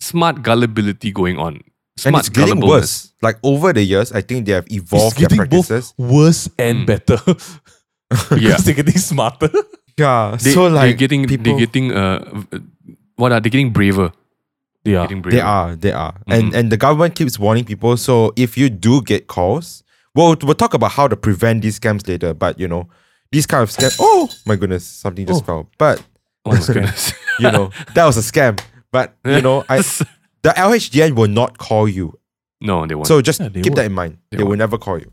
[0.00, 1.62] smart gullibility going on and
[1.98, 3.12] Smart it's getting worse.
[3.22, 5.94] Like over the years, I think they have It's evolved their getting both practices.
[5.96, 6.86] worse and Mm.
[6.86, 7.16] better.
[8.10, 8.56] because Yeah.
[8.58, 9.50] they're getting smarter.
[9.98, 12.42] Yeah, They, so like they're getting people, they're getting uh
[13.16, 14.12] what are they getting braver?
[14.84, 15.02] Yeah.
[15.02, 15.36] Getting braver.
[15.36, 16.54] they are, they are, and Mhm.
[16.56, 17.96] and the government keeps warning people.
[17.96, 19.82] So if you do get calls,
[20.14, 22.34] well, we'll talk about how to prevent these scams later.
[22.34, 22.88] But you know,
[23.32, 23.96] these kind of scams.
[23.98, 25.46] Oh my goodness, something just Oh.
[25.46, 25.70] fell.
[25.78, 26.02] But
[26.44, 27.12] Oh my goodness.
[27.40, 28.60] you know, that was a scam.
[28.92, 29.78] But you know, I,
[30.42, 32.18] the LHDN will not call you.
[32.60, 33.06] no, they won't.
[33.08, 33.86] So just Yeah, keep that won't.
[33.86, 34.18] in mind.
[34.30, 35.10] They They, will never call you.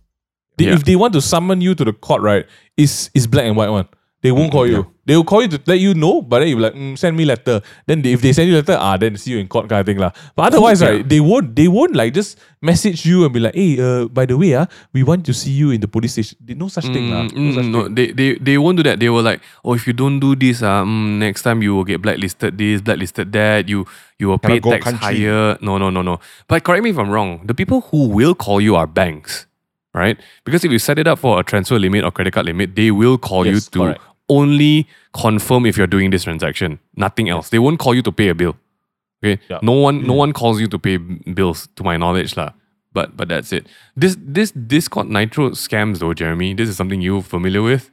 [0.58, 0.74] They- Yeah.
[0.76, 2.46] If they want to summon you to the court, right,
[2.78, 3.88] it's, it's black and white one.
[4.23, 4.88] They won't Mm, call you.
[5.05, 7.17] They will call you to let you know, but then you be like, mm, send
[7.19, 7.59] me letter.
[7.88, 9.86] Then they, if they send you letter, ah, then see you in court kind of
[9.86, 10.12] thing lah.
[10.33, 10.91] But otherwise, Yeah.
[10.95, 11.51] right, they won't.
[11.59, 14.63] They won't like just message you and be like, hey, uh, by the way, ah,
[14.95, 16.38] we want to see you in the police station.
[16.39, 17.27] They, no such thing lah.
[17.27, 17.95] Mm, No such mm, no, thing.
[17.99, 19.03] they, they they won't do that.
[19.03, 21.83] They were like, oh, if you don't do this, uh, mm, next time you will
[21.91, 23.67] get blacklisted this, blacklisted that.
[23.67, 23.83] You
[24.23, 25.27] you will pay tax country.
[25.27, 25.59] higher.
[25.59, 26.23] No, no, no, no.
[26.47, 27.43] But correct me if I'm wrong.
[27.43, 29.47] The people who will call you are banks,
[29.91, 30.15] right?
[30.47, 32.88] Because if you set it up for a transfer limit or credit card limit, they
[32.89, 34.01] will call you to correct.
[34.29, 36.79] Only confirm if you're doing this transaction.
[36.95, 37.49] Nothing else.
[37.49, 38.57] They won't call you to pay a bill.
[39.23, 39.41] Okay.
[39.49, 39.59] Yeah.
[39.62, 40.19] No one no hmm.
[40.19, 42.51] one calls you to pay bills, to my knowledge, lah.
[42.91, 43.67] But but that's it.
[43.95, 46.53] This this Discord Nitro scams though, Jeremy.
[46.53, 47.89] This is something you're familiar with.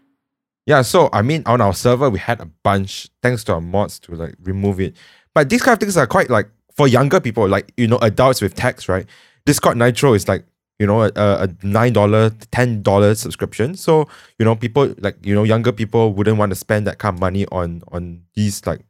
[0.66, 3.98] Yeah, so I mean, on our server, we had a bunch, thanks to our mods,
[4.00, 4.94] to like remove it.
[5.34, 8.42] But these kind of things are quite like for younger people, like you know, adults
[8.42, 9.06] with tax, right?
[9.46, 10.44] Discord Nitro is like
[10.80, 13.76] you know a, a nine dollar, ten dollar subscription.
[13.76, 17.14] So you know, people like you know younger people wouldn't want to spend that kind
[17.14, 18.82] of money on on these like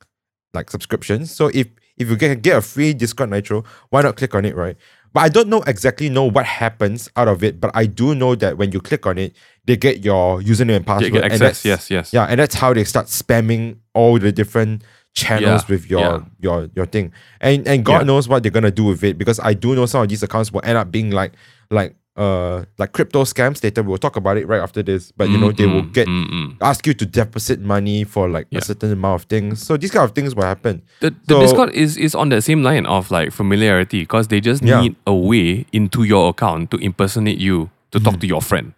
[0.55, 1.31] like subscriptions.
[1.35, 1.67] So if
[1.99, 4.77] if you get get a free Discord Nitro, why not click on it, right?
[5.13, 7.61] But I don't know exactly know what happens out of it.
[7.61, 10.87] But I do know that when you click on it, they get your username and
[10.87, 11.13] password.
[11.13, 11.41] get and access.
[11.41, 12.13] that's- Yes, yes.
[12.13, 14.85] yeah, and that's how they start spamming all the different
[15.17, 16.21] channels Yeah, with your yeah.
[16.39, 17.13] your your thing.
[17.41, 18.07] And and God Yeah.
[18.07, 20.53] knows what they're gonna do with it because I do know some of these accounts
[20.53, 21.33] will end up being like
[21.71, 23.83] like uh like crypto scams later.
[23.83, 25.13] We'll talk about it right after this.
[25.13, 26.57] But you know, they will Mm, get mm, mm.
[26.61, 28.59] ask you to deposit money for like Yeah.
[28.59, 29.63] a certain amount of things.
[29.63, 30.83] So these kind of things will happen.
[31.01, 34.41] The, the So- Discord is, is on the same line of like familiarity because they
[34.41, 34.81] just Yeah.
[34.83, 38.75] need a way into your account to impersonate you to talk to your friend.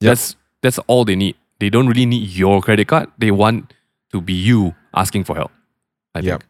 [0.00, 0.10] Yep.
[0.10, 1.34] That's that's all they need.
[1.58, 3.08] They don't really need your credit card.
[3.18, 3.72] They want
[4.12, 5.50] to be you asking for help.
[6.14, 6.42] I Yep.
[6.42, 6.44] think.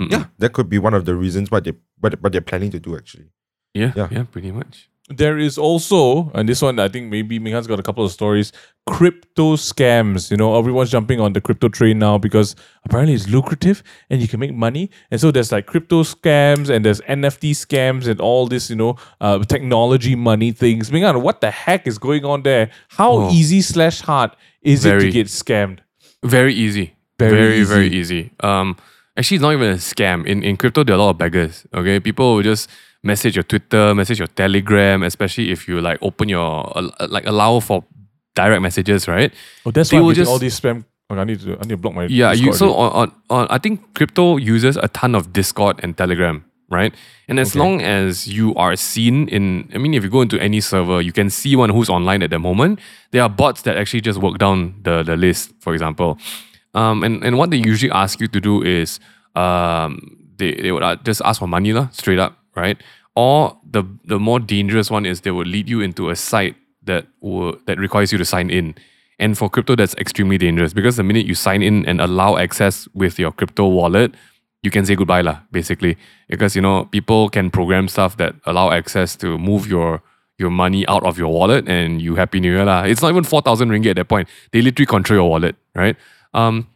[0.00, 0.12] Mm-mm.
[0.12, 2.80] Yeah, that could be one of the reasons why they what, what they're planning to
[2.80, 3.30] do actually.
[3.74, 4.08] Yeah, Yeah.
[4.10, 4.88] yeah, pretty much.
[5.08, 8.52] There is also, and this one I think maybe Minghan's got a couple of stories,
[8.86, 10.30] crypto scams.
[10.30, 14.28] You know, everyone's jumping on the crypto train now because apparently it's lucrative and you
[14.28, 14.90] can make money.
[15.10, 18.96] And so there's like crypto scams and there's NFT scams and all this, you know,
[19.20, 20.90] uh, technology money things.
[20.90, 22.70] Minghan, what the heck is going on there?
[22.88, 23.30] How Oh.
[23.30, 24.30] easy slash hard
[24.62, 25.80] is it to get scammed?
[26.24, 26.94] Very easy.
[27.18, 27.96] Very Very, very, easy.
[28.16, 28.30] easy.
[28.40, 28.76] Um,
[29.16, 30.24] actually, it's not even a scam.
[30.26, 31.66] In in crypto, there are a lot of beggars.
[31.74, 32.70] Okay, people will just
[33.02, 37.60] message your Twitter, message your Telegram, especially if you like open your uh, like allow
[37.60, 37.84] for
[38.34, 39.32] direct messages, right?
[39.66, 40.84] Oh, that's They why will just- all these spam.
[41.10, 43.46] Okay, I need to I need to block my Yeah, you so on, on, on
[43.50, 46.94] I think crypto uses a ton of Discord and Telegram, right?
[47.28, 47.58] And as Okay.
[47.58, 51.12] long as you are seen in I mean if you go into any server, you
[51.12, 52.78] can see one who's online at the moment.
[53.10, 56.16] There are bots that actually just work down the, the list, for example.
[56.74, 58.98] Um, and, and what they usually ask you to do is
[59.36, 62.80] um, they, they would uh, just ask for money, lah, straight up, right?
[63.14, 67.06] Or the the more dangerous one is they would lead you into a site that
[67.20, 68.74] will, that requires you to sign in.
[69.18, 72.88] And for crypto, that's extremely dangerous because the minute you sign in and allow access
[72.94, 74.14] with your crypto wallet,
[74.62, 75.96] you can say goodbye, lah, basically.
[76.28, 80.02] Because you know, people can program stuff that allow access to move your
[80.38, 82.64] your money out of your wallet and you happy new year.
[82.64, 82.82] lah.
[82.82, 84.28] It's not even 4,000 ringgit at that point.
[84.50, 85.96] They literally control your wallet, right?
[86.34, 86.66] Um,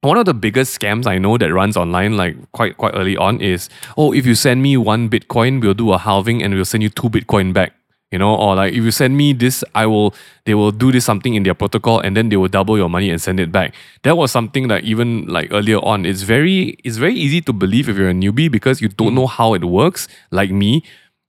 [0.00, 3.40] one of the biggest scams I know that runs online, like quite quite early on,
[3.40, 6.82] is oh, if you send me one Bitcoin, we'll do a halving and we'll send
[6.82, 7.72] you two Bitcoin back.
[8.10, 10.14] You know, or like if you send me this, I will
[10.46, 13.10] they will do this something in their protocol and then they will double your money
[13.10, 13.74] and send it back.
[14.02, 17.88] That was something that even like earlier on, it's very it's very easy to believe
[17.88, 19.16] if you're a newbie because you don't hmm.
[19.16, 20.84] know how it works, like me.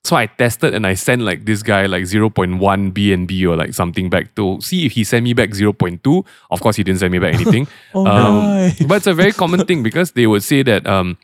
[0.05, 2.57] So I tested and I sent like this guy like 0.1
[2.93, 6.25] BNB or like something back to see if he sent me back 0.2.
[6.49, 7.67] Of course, he didn't send me back anything.
[7.93, 11.17] Oh, Um, but it's a very common thing because they would say that um,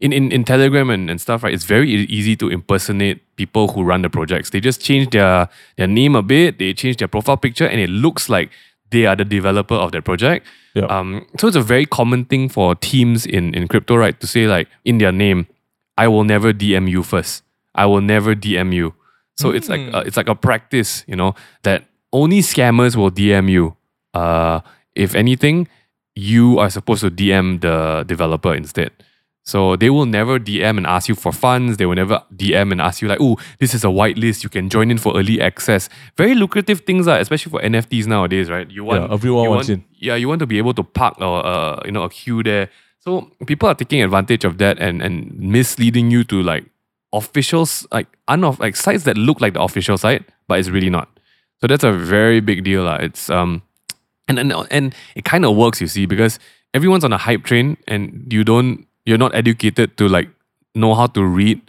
[0.00, 3.84] in, in, in Telegram and, and stuff, right, it's very easy to impersonate people who
[3.84, 4.50] run the projects.
[4.50, 7.90] They just change their, their name a bit, they change their profile picture, and it
[7.90, 8.50] looks like
[8.90, 10.46] they are the developer of that project.
[10.74, 10.86] Yeah.
[10.86, 14.46] Um, so it's a very common thing for teams in, in crypto, right, to say
[14.46, 15.46] like in their name,
[15.98, 17.42] I will never DM you first.
[17.74, 18.94] I will never DM you.
[19.36, 19.94] So it's like Mm.
[19.94, 23.76] uh, it's like a practice, you know, that only scammers will DM you.
[24.14, 24.60] Uh,
[24.94, 25.68] if anything,
[26.14, 28.90] you are supposed to DM the developer instead.
[29.44, 31.76] So they will never DM and ask you for funds.
[31.78, 34.44] They will never DM and ask you like, oh, this is a whitelist.
[34.44, 35.88] You can join in for early access.
[36.16, 38.70] Very lucrative things, uh, especially for NFTs nowadays, right?
[38.70, 39.84] You want Yeah, everyone you wants want, in.
[39.98, 42.68] Yeah, you want to be able to park or uh, you know a queue there.
[43.00, 46.66] So people are taking advantage of that and and misleading you to like
[47.12, 51.08] officials like unoff like sites that look like the official site, but it's really not.
[51.60, 52.86] So that's a very big deal.
[52.86, 52.98] Uh.
[52.98, 53.62] It's um
[54.28, 56.38] and and, and it kind of works, you see, because
[56.74, 60.28] everyone's on a hype train and you don't you're not educated to like
[60.74, 61.60] know how to read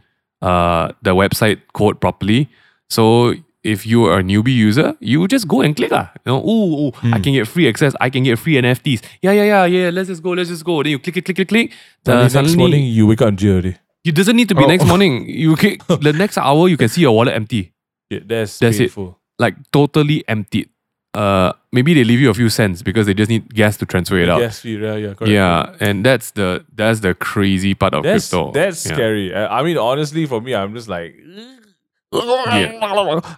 [0.41, 2.49] uh the website code properly.
[2.89, 5.91] So if you are a newbie user, you just go and click.
[5.91, 9.01] Uh, you know, ooh, ooh, I can get free access, I can get free NFTs.
[9.21, 10.83] Yeah, yeah, yeah, yeah, let's just go, let's just go.
[10.83, 11.71] Then you click, click, click, click, click.
[12.05, 13.77] Uh, the next morning you wake up in jail already.
[14.03, 14.67] It doesn't need to be Oh.
[14.67, 15.27] next morning.
[15.29, 17.73] You click, the next hour you can see your wallet empty
[18.09, 18.79] Yeah, that's That's it.
[18.93, 19.19] painful.
[19.39, 20.69] like totally emptied.
[21.15, 24.17] Uh, maybe they leave you a few cents because they just need gas to transfer
[24.17, 24.39] it out.
[24.41, 25.29] Yes, yeah, yeah, correct.
[25.31, 28.51] Yeah, and that's the that's the crazy part of That's crypto.
[28.51, 28.93] that's Yeah.
[28.93, 29.35] scary.
[29.35, 31.13] I mean, honestly, for me, I'm just like,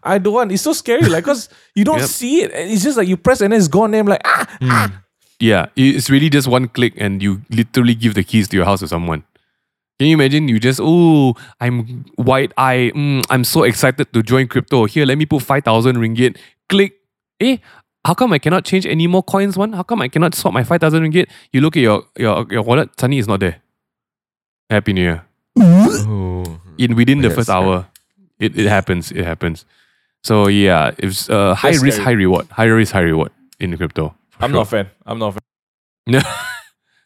[0.04, 0.52] I don't want.
[0.52, 2.08] It's so scary, like, cause you don't Yep.
[2.08, 2.52] see it.
[2.52, 3.94] And It's just like you press and then it's gone.
[3.94, 5.02] And I'm like, ah, ah.
[5.40, 8.80] Yeah, it's really just one click and you literally give the keys to your house
[8.80, 9.24] to someone.
[10.00, 10.48] Can you imagine?
[10.50, 12.92] You just, oh, I'm white eye.
[12.94, 14.86] Mm, I'm so excited to join crypto.
[14.86, 16.38] Here, let me put 5,000 ringgit.
[16.68, 16.94] Click.
[17.40, 17.58] Eh,
[18.04, 19.74] how come I cannot change any more coins one?
[19.74, 21.28] How come I cannot swap my 5,000 ringgit?
[21.54, 23.62] You look at your, your, your wallet, suddenly it's not there.
[24.70, 25.26] Happy New Year.
[25.58, 26.60] Oh.
[26.78, 27.88] In within the Yes, first hour,
[28.38, 29.12] it, it happens.
[29.12, 29.66] It happens.
[30.24, 32.06] So yeah, it's uh, high That's risk, scary.
[32.06, 32.48] high reward.
[32.50, 34.14] High risk, high reward in crypto.
[34.40, 34.56] I'm sure.
[34.56, 34.90] not a fan.
[35.06, 35.40] I'm not a
[36.12, 36.24] fan.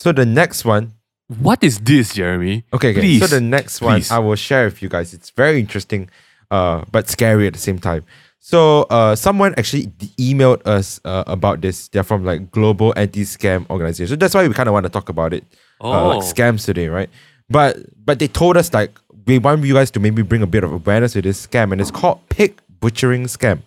[0.02, 0.94] So the next one,
[1.38, 2.64] what is this, Jeremy?
[2.74, 3.00] okay, okay.
[3.00, 3.20] Please.
[3.22, 4.12] So the next one Please.
[4.12, 5.14] I will share with you guys.
[5.14, 6.10] It's very interesting,
[6.52, 8.04] uh, but scary at the same time.
[8.40, 9.88] So uh, someone actually
[10.18, 11.88] emailed us uh, about this.
[11.90, 14.08] They're from like global anti-scam organization.
[14.08, 15.44] So that's why we kind of want to talk about it.
[15.82, 16.22] Uh, like Oh.
[16.22, 17.10] scams today, right?
[17.50, 20.64] But but they told us like we want you guys to maybe bring a bit
[20.64, 23.62] of awareness to this scam, and it's called pig butchering scam.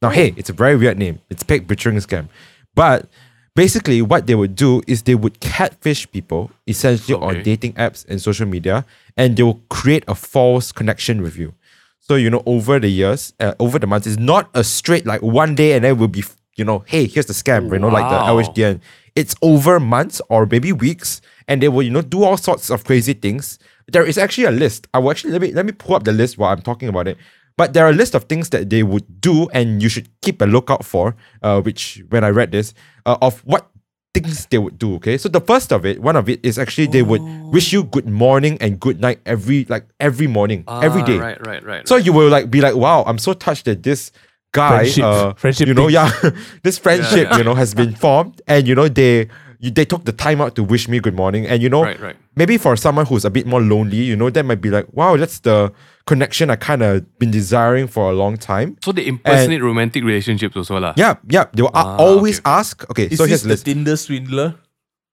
[0.00, 1.20] Now, hey, it's a very weird name.
[1.30, 2.28] It's pig butchering scam,
[2.74, 3.08] but
[3.58, 8.22] basically what they would do is they would catfish people essentially on dating apps and
[8.22, 8.84] social media,
[9.16, 11.52] and they will create a false connection with you.
[11.98, 15.22] So you know, over the years, uh, over the months, it's not a straight like
[15.22, 16.22] one day and then will be
[16.54, 17.72] you know, hey, here's the scam.
[17.72, 18.36] You know, like the Wow.
[18.36, 18.80] LHDN.
[19.14, 22.84] It's over months or maybe weeks, and they will you know do all sorts of
[22.84, 23.58] crazy things.
[23.88, 24.86] There is actually a list.
[24.94, 27.08] I will actually let me let me pull up the list while I'm talking about
[27.08, 27.16] it.
[27.58, 30.40] But there are a list of things that they would do, and you should keep
[30.40, 31.16] a lookout for.
[31.42, 32.72] Uh, which when I read this,
[33.04, 33.66] uh, of what
[34.14, 34.94] things they would do.
[34.96, 37.20] Okay, so the first of it, one of it is actually they would
[37.52, 41.18] wish you good morning and good night every like every morning, every Ah, day.
[41.18, 41.82] Right, right, right.
[41.88, 44.12] So you will like be like, wow, I'm so touched that this
[44.52, 45.94] guy, Friendship- uh, friendship you know, thing.
[45.98, 46.30] yeah,
[46.62, 49.28] this friendship, you know, has been formed, and you know they.
[49.60, 51.98] You, they took the time out to wish me good morning, and you know, Right,
[52.00, 52.16] right.
[52.36, 55.16] maybe for someone who's a bit more lonely, you know, that might be like, wow,
[55.16, 55.72] that's the
[56.06, 58.76] connection I kind of been desiring for a long time.
[58.84, 60.94] so they impersonate romantic relationships also lah.
[60.96, 62.88] Yeah, yeah, they will Ah, always okay, ask.
[62.90, 63.64] Okay, Is so this here's the the list.
[63.66, 64.54] Tinder swindler?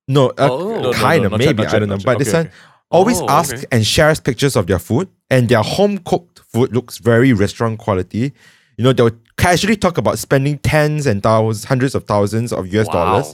[0.08, 0.70] No, uh, Oh.
[0.78, 1.96] No, no, kind no, of maybe yet, not I don't yet, know.
[1.96, 2.20] not But yet.
[2.20, 2.56] this Okay, one okay.
[2.92, 3.68] always Oh, asks okay.
[3.72, 8.32] and shares pictures of their food, and their home cooked food looks very restaurant quality.
[8.78, 12.86] You know, they'll casually talk about spending tens and thousands, hundreds of thousands of US
[12.88, 12.94] Wow.
[12.94, 13.34] dollars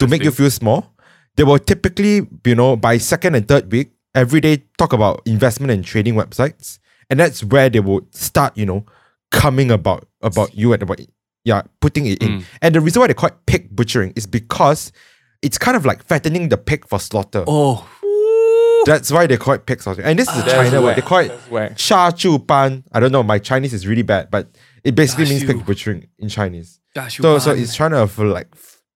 [0.00, 0.94] to make you feel small.
[1.36, 5.70] They will typically, you know, by second and third week, every day talk about investment
[5.70, 8.84] and trading websites, and that's where they will start, you know,
[9.30, 11.00] coming about about you and about
[11.44, 12.40] yeah, putting it in.
[12.40, 12.44] Mm.
[12.60, 14.92] And the reason why they call it pig butchering is because
[15.42, 17.44] it's kind of like fattening the pig for slaughter.
[17.46, 17.88] Oh,
[18.84, 20.02] That's why they call it pig slaughter.
[20.02, 20.96] And this is a China word.
[20.96, 21.32] They call it
[21.78, 22.84] sha chu pan.
[22.92, 23.22] I don't know.
[23.22, 24.48] My Chinese is really bad, but
[24.84, 26.80] it basically means you- pig butchering in Chinese.
[27.22, 28.48] So, so it's trying to like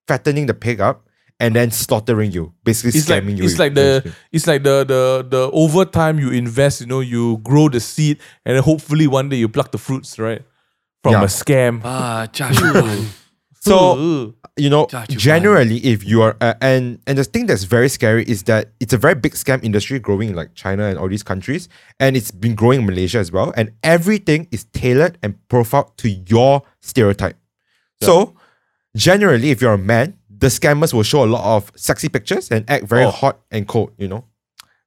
[0.06, 1.06] fattening the pig up
[1.40, 3.44] and then slaughtering you, basically It's like scamming you.
[3.44, 7.38] it's like the it's like the the the over time you invest, you know, you
[7.38, 10.42] grow the seed, and then hopefully one day you pluck the fruits, right?
[11.02, 11.22] From Yeah.
[11.22, 11.80] a scam.
[11.84, 12.56] ah, Josh.
[13.64, 18.22] So you know, generally, if you are, uh, and and the thing that's very scary
[18.28, 21.22] is that it's a very big scam industry growing in like China and all these
[21.22, 23.54] countries, and it's been growing in Malaysia as well.
[23.56, 27.36] And everything is tailored and profiled to your stereotype.
[28.02, 28.34] So,
[28.96, 32.68] generally, if you're a man, the scammers will show a lot of sexy pictures and
[32.68, 33.10] act very Oh.
[33.10, 33.92] hot and cold.
[33.98, 34.24] You know,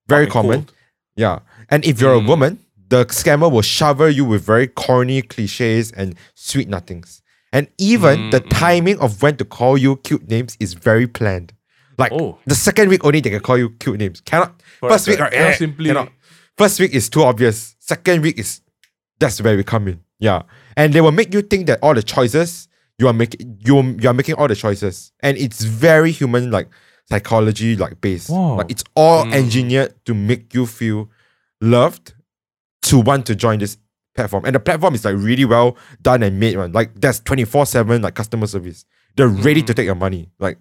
[0.08, 0.66] very common.
[0.66, 0.74] cold.
[1.16, 1.40] Yeah,
[1.70, 2.28] and if you're a Mm.
[2.28, 7.22] woman, the scammer will shower you with very corny cliches and sweet nothings.
[7.52, 8.60] And even the Mm, mm.
[8.60, 11.54] timing of when to call you cute names is very planned.
[11.98, 12.38] Like Oh.
[12.46, 14.22] the second week only they can call you cute names.
[14.22, 14.62] Cannot.
[14.80, 16.12] Correct, First week, Cannot eh, simply- cannot.
[16.58, 17.76] First week is too obvious.
[17.80, 18.62] Second week is
[19.20, 20.02] that's where we come in.
[20.20, 20.44] Yeah,
[20.76, 22.68] and they will make you think that all the choices
[23.00, 26.68] you are making you you are making all the choices, and it's very human like
[27.10, 28.30] psychology like based.
[28.30, 28.58] Wow.
[28.58, 29.34] Like it's all Mm.
[29.34, 31.10] engineered to make you feel
[31.62, 32.14] loved
[32.84, 33.78] to want to join this
[34.16, 34.46] platform.
[34.46, 36.72] And the platform is like really well done and made one.
[36.72, 38.86] Like there's 24-7 like customer service.
[39.16, 40.30] They're ready to take your money.
[40.40, 40.58] Like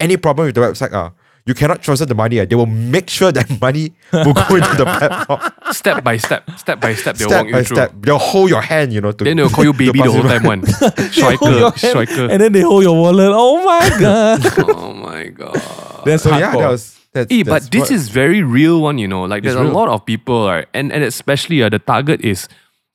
[0.00, 1.10] any problem with the website, uh,
[1.48, 2.38] you cannot transfer the money.
[2.40, 5.40] Uh, they will make sure that money will go into the platform.
[5.72, 7.76] Step by step, step by step, they'll step walk by you through.
[7.76, 7.92] step.
[8.00, 9.12] They'll hold your hand, you know.
[9.12, 10.42] To, Then they'll call you baby the whole time.
[10.44, 10.60] One
[11.16, 12.24] They hold your striker, striker.
[12.30, 13.32] And then they hold your wallet.
[13.32, 14.40] Oh my god.
[14.68, 15.56] oh my god.
[16.04, 19.08] That's So yeah, that was that's, Eh, that's but this is very real one, you
[19.08, 19.24] know.
[19.24, 20.68] Like there's a lot of people, right?
[20.74, 22.46] And and especially uh, the target is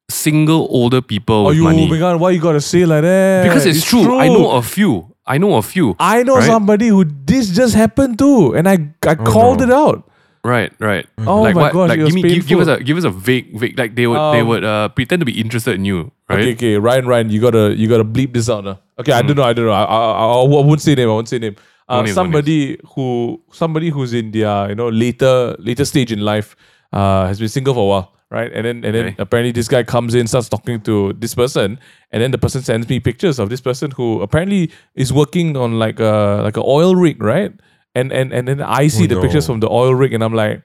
[0.10, 1.90] single older people Oh, with you, money.
[1.90, 3.44] Megan, why you gotta say like that?
[3.44, 4.20] because it's, true.
[4.20, 5.13] I know a few.
[5.26, 5.96] I know a few.
[6.00, 6.46] I know right?
[6.46, 9.66] somebody who this just happened to, and I I called no.
[9.66, 10.10] it out.
[10.46, 11.08] Right, right.
[11.26, 11.74] Oh like my what?
[11.74, 13.80] gosh, like give was me, give, give us a give us a vague, vague.
[13.80, 16.40] Like they would they Um, would uh, pretend to be interested in you, right?
[16.40, 18.80] Okay, okay, Ryan, Ryan, you gotta you gotta bleep this out now.
[19.00, 19.28] Okay, I Hmm.
[19.28, 19.72] don't know, I don't know.
[19.72, 21.08] I, I, I, I won't say name.
[21.08, 21.56] I won't say name.
[21.88, 26.58] Uh, no somebody who somebody who's in their you know later later stage in life
[26.92, 28.52] uh, has been single for a while, right?
[28.52, 29.16] And then and then Okay.
[29.20, 31.80] apparently this guy comes in, starts talking to this person,
[32.12, 35.78] and then the person sends me pictures of this person who apparently is working on
[35.80, 37.54] like a like a oil rig, right?
[37.96, 39.22] And and and then I see oh, the no.
[39.22, 40.64] pictures from the oil rig, and I'm like,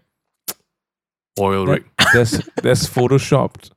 [1.39, 1.85] Oil that- rig.
[2.15, 3.71] that's that's photoshopped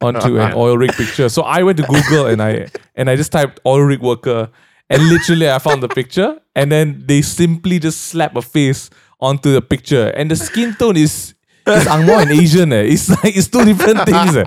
[0.00, 1.28] onto an oil rig picture.
[1.28, 4.48] So I went to Google and I and I just typed oil rig worker
[4.90, 9.52] and literally I found the picture and then they simply just slap a face onto
[9.52, 11.33] the picture and the skin tone is
[11.66, 12.72] is Angmo and Asian.
[12.72, 12.92] Eh.
[12.92, 14.36] It's like it's two different things.
[14.36, 14.44] Eh.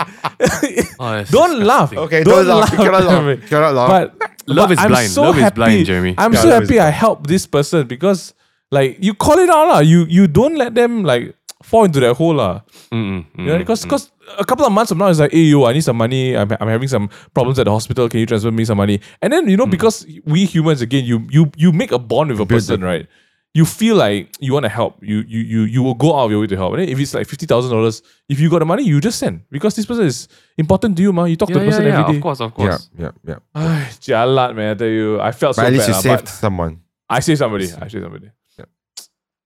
[0.99, 1.93] Oh, that's don't laugh.
[1.93, 2.71] Okay, don't laugh.
[2.71, 3.41] You cannot laugh.
[3.41, 3.89] You cannot laugh.
[3.89, 5.09] But Love but is I'm blind.
[5.11, 6.15] So Love is blind, Jeremy.
[6.17, 8.33] I'm Yeah, so happy I helped this person because
[8.71, 9.79] like you call it out lah.
[9.79, 12.61] You you don't let them like fall into that hole lah.
[12.91, 15.81] Yeah, because because a couple of months from now, it's like, hey, yo, I need
[15.83, 16.35] some money.
[16.35, 18.07] I'm, I'm having some problems at the hospital.
[18.09, 18.99] Can you transfer me some money?
[19.21, 22.39] And then you know, because we humans again, you you you make a bond with
[22.39, 23.07] a person, the- right?
[23.53, 25.01] You feel like you want to help.
[25.01, 26.73] You you you you will go out of your way to help.
[26.77, 29.41] And if it's like fifty thousand dollars, if you got the money, you just send
[29.49, 31.23] because this person is important to you, ma.
[31.25, 32.17] You talk to yeah, the yeah, person yeah, every day.
[32.17, 32.89] of course, of yeah, course.
[32.99, 33.39] yeah, yeah.
[33.55, 34.71] Ay, jalat, man.
[34.71, 35.89] I tell you, I felt so But at least bad.
[35.89, 36.73] you lah, saved but someone.
[37.09, 37.65] I saved somebody.
[37.73, 38.29] I saved somebody.
[38.59, 38.65] Yeah.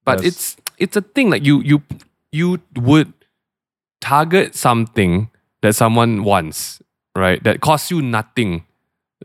[0.03, 0.27] But Yes.
[0.27, 0.43] it's
[0.77, 1.79] it's a thing like you you
[2.35, 3.13] you would
[4.01, 5.29] target something
[5.61, 6.81] that someone wants,
[7.15, 7.39] right?
[7.43, 8.65] That costs you nothing,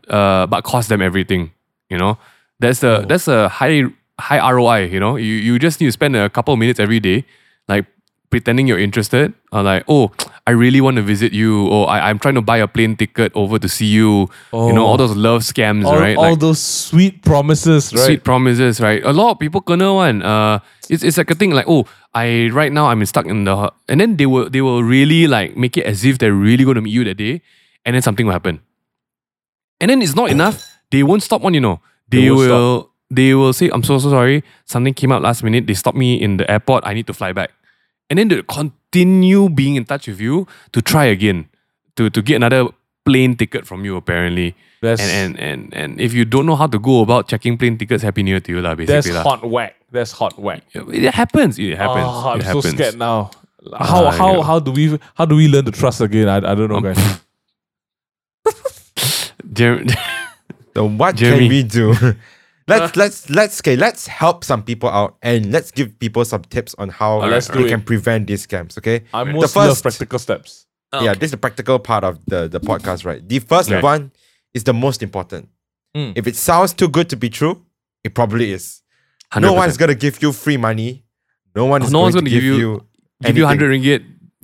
[0.07, 1.51] uh, but costs them everything.
[1.89, 2.17] You know,
[2.59, 3.83] that's a that's a high
[4.19, 4.85] high ROI.
[4.91, 7.25] You know, you you just need to spend a couple of minutes every day,
[7.67, 7.85] like
[8.29, 10.11] pretending you're interested, or like, oh,
[10.45, 13.31] I really want to visit you, or I, I'm trying to buy a plane ticket
[13.35, 14.27] over to see you.
[14.51, 14.87] You know, Oh.
[14.87, 16.17] all those love scams, All, right?
[16.17, 18.03] all Like- those sweet promises, right?
[18.05, 19.01] sweet promises, right?
[19.05, 20.21] A lot of people kena one.
[20.23, 23.71] Uh, it's, it's like a thing like, oh, I right now I'm stuck in the,
[23.87, 26.75] and then they will they will really like make it as if they're really going
[26.75, 27.41] to meet you that day,
[27.85, 28.59] and then something will happen.
[29.79, 30.65] And then it's not enough.
[30.91, 31.79] They won't stop one, you know.
[32.09, 34.43] They, They won't will they will say, I'm so so sorry.
[34.65, 35.67] Something came out last minute.
[35.67, 36.83] They stopped me in the airport.
[36.85, 37.51] I need to fly back.
[38.09, 41.47] And then they continue being in touch with you to try again,
[41.95, 42.69] to to get another
[43.05, 44.55] plane ticket from you apparently.
[44.81, 47.77] That's, And, and and and if you don't know how to go about checking plane
[47.77, 48.75] tickets, happy new year to you lah.
[48.75, 49.23] that's Basically lah.
[49.23, 49.75] hot whack.
[49.91, 50.61] That's hot whack.
[50.75, 51.57] It happens.
[51.57, 52.05] It happens.
[52.05, 53.31] Oh, I'm it so scared now.
[53.73, 54.43] How Ah, how yeah.
[54.43, 56.29] how do we how do we learn to trust again?
[56.29, 57.01] I, I don't know, Um, guys.
[59.53, 59.83] Jer-
[60.75, 61.39] So what Jeremy.
[61.39, 61.87] can we do?
[62.67, 66.75] let's let's let's okay, let's help some people out and let's give people some tips
[66.77, 67.69] on how Uh, let's they do it.
[67.69, 68.77] can prevent these scams.
[68.77, 69.03] Okay.
[69.13, 70.65] I the most love first- practical steps.
[70.93, 73.21] Yeah, this is the practical part of the, the podcast, right?
[73.27, 73.83] The first Right.
[73.83, 74.11] one
[74.53, 75.49] is the most important.
[75.95, 76.13] Mm.
[76.15, 77.61] If it sounds too good to be true,
[78.05, 78.81] it probably is.
[79.33, 79.41] 100%.
[79.41, 81.03] No one's gonna give you free money.
[81.55, 82.85] No one is No going one's gonna give, give you- you
[83.23, 84.03] give you 100 ringgit.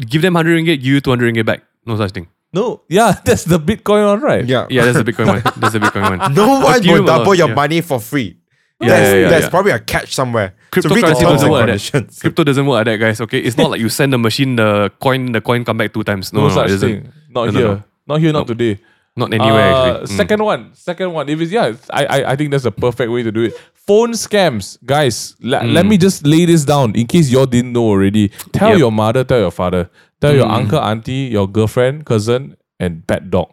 [0.09, 1.61] Give them 100 ringgit, give you 200 ringgit back.
[1.85, 2.27] No such thing.
[2.53, 4.45] No, yeah, that's the Bitcoin one, right?
[4.45, 4.67] Yeah.
[4.69, 5.41] Yeah, that's the Bitcoin one.
[5.57, 6.33] That's the Bitcoin one.
[6.33, 7.53] No one Ethereum will double alone, your yeah.
[7.55, 8.37] money for free.
[8.79, 9.49] Yeah, there's yeah, yeah, there's yeah.
[9.49, 10.53] probably a catch somewhere.
[10.73, 11.91] so read the Cryptocurrency terms doesn't and work like that.
[11.91, 12.19] conditions.
[12.19, 13.21] Crypto doesn't work like that, guys.
[13.21, 16.03] Okay, it's not like you send the machine the coin, the coin come back two
[16.03, 16.31] times.
[16.33, 16.89] No, No, no, it such doesn't.
[17.03, 17.13] thing.
[17.29, 17.67] Not No, no, here.
[17.69, 17.83] no.
[18.07, 18.47] Not here, not Nope.
[18.57, 18.79] today.
[19.15, 20.13] Not anywhere Uh, actually.
[20.15, 20.17] Mm.
[20.17, 21.29] Second one, second one.
[21.29, 23.53] If it's yeah, I, I I think that's a perfect way to do it.
[23.85, 25.35] Phone scams, guys.
[25.39, 28.29] le- Let me just lay this down in case y'all didn't know already.
[28.53, 28.71] Tell Mm.
[28.71, 28.79] Yep.
[28.79, 30.57] your mother, tell your father, tell your Mm.
[30.59, 33.49] uncle, auntie, your girlfriend, cousin, and pet dog.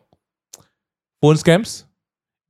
[1.20, 1.85] Phone scams.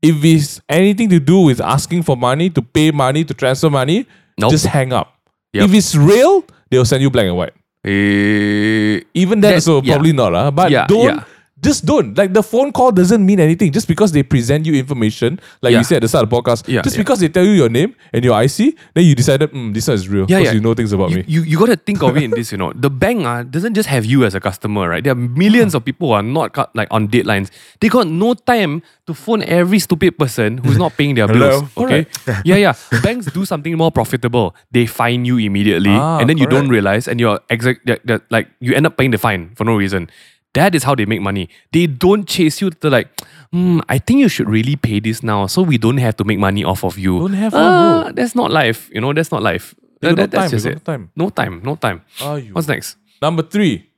[0.03, 4.07] If it's anything to do with asking for money, to pay money, to transfer money,
[4.39, 4.51] Nope.
[4.53, 5.13] just hang up.
[5.53, 5.65] Yep.
[5.69, 7.53] If it's real, they'll send you black and white.
[7.85, 9.95] Eh, Even that, That- so yeah.
[9.95, 11.25] probably not, uh, but Yeah, don't yeah.
[11.63, 12.17] Just don't.
[12.17, 13.73] Like the phone call doesn't mean anything.
[13.73, 15.79] Just because they present you information, like Yeah.
[15.79, 17.03] you said at the start of the podcast, Yeah, just yeah.
[17.03, 19.95] because they tell you your name and your IC, then you decided, mm, this one
[19.95, 20.27] is real.
[20.29, 21.25] Yeah, because you know things about you, me.
[21.27, 22.73] You, you got to think of it in this, you know.
[22.75, 25.05] The bank uh, doesn't just have you as a customer, right?
[25.05, 27.51] There are millions of people who are not cut, like on deadlines.
[27.81, 31.65] They got no time to phone every stupid person who's not paying their bills.
[31.77, 32.07] Okay.
[32.45, 32.75] yeah, yeah.
[33.03, 34.55] Banks do something more profitable.
[34.71, 37.89] They fine you immediately, Ah, and then you don't realize, and you're exact
[38.31, 40.09] like you end up paying the fine for no reason.
[40.55, 41.49] That is how they make money.
[41.73, 43.09] They don't chase you to like,
[43.53, 46.39] hmm, I think you should really pay this now, so we don't have to make
[46.39, 47.19] money off of you.
[47.21, 48.11] Don't have one, Ah.
[48.15, 48.91] That's not life.
[48.93, 49.75] You know, that's not life.
[50.01, 50.75] They That- no that- that's time, just it.
[50.75, 51.11] no time.
[51.17, 52.03] No time, no time.
[52.21, 52.53] You.
[52.53, 52.97] What's next?
[53.23, 53.90] Number three,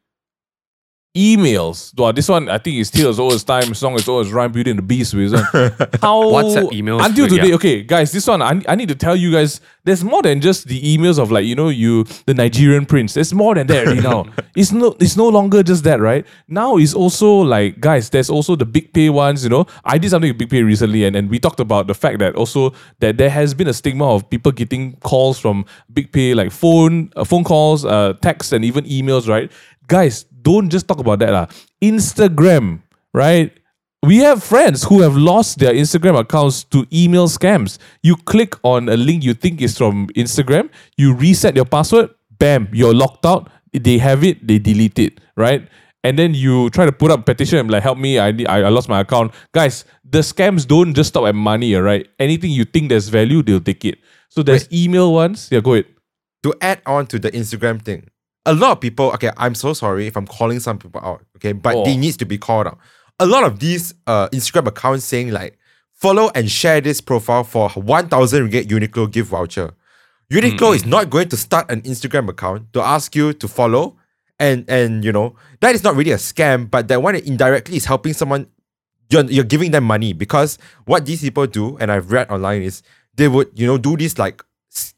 [1.15, 1.97] emails.
[1.99, 4.27] Wow, this one I think is still as old as time, Song long as old
[4.27, 5.13] as Ryan Beauty and the Beast.
[5.15, 5.41] With this.
[6.01, 7.43] How WhatsApp emails, until yeah.
[7.43, 7.55] today?
[7.55, 9.61] Okay, guys, this one I, I need to tell you guys.
[9.85, 13.15] There's more than just the emails of like you know you the Nigerian prince.
[13.15, 14.27] There's more than that you know.
[14.55, 16.27] It's no it's no longer just that, right?
[16.47, 18.11] Now it's also like guys.
[18.11, 19.45] There's also the BigPay ones.
[19.45, 22.19] You know, I did something with BigPay recently, and and we talked about the fact
[22.19, 26.53] that also that there has been a stigma of people getting calls from BigPay like
[26.53, 29.51] phone uh, phone calls, uh, texts, and even emails, right?
[29.89, 31.31] Guys, don't just talk about that.
[31.31, 31.47] lah.
[31.83, 32.83] Instagram,
[33.15, 33.53] right?
[34.03, 37.79] We have friends who have lost their Instagram accounts to email scams.
[38.03, 42.69] You click on a link you think is from Instagram, you reset your password, bam,
[42.73, 43.49] you're locked out.
[43.73, 45.69] They have it, they delete it, right?
[46.03, 48.49] And then you try to put up a petition and like, help me, I, need,
[48.49, 49.33] I lost my account.
[49.53, 52.09] Guys, the scams don't just stop at money, right?
[52.19, 53.99] Anything you think there's value, they'll take it.
[54.29, 55.49] So there's email ones.
[55.53, 55.87] Yeah, go ahead.
[56.43, 58.09] to add on to the Instagram thing,
[58.47, 61.53] a lot of people, okay, I'm so sorry if I'm calling some people out, okay,
[61.53, 61.85] but Oh.
[61.85, 62.79] they needs to be called out.
[63.21, 65.59] A lot of these uh, Instagram accounts saying like,
[65.95, 69.71] follow and share this profile for 1000 ringgit Uniqlo gift voucher.
[70.33, 73.97] Uniqlo is not going to start an Instagram account to ask you to follow
[74.41, 77.85] and and you know that is not really a scam but that one indirectly is
[77.85, 78.47] helping someone
[79.11, 82.83] you're, you're giving them money because what these people do and i've read online is
[83.15, 84.43] they would you know do these like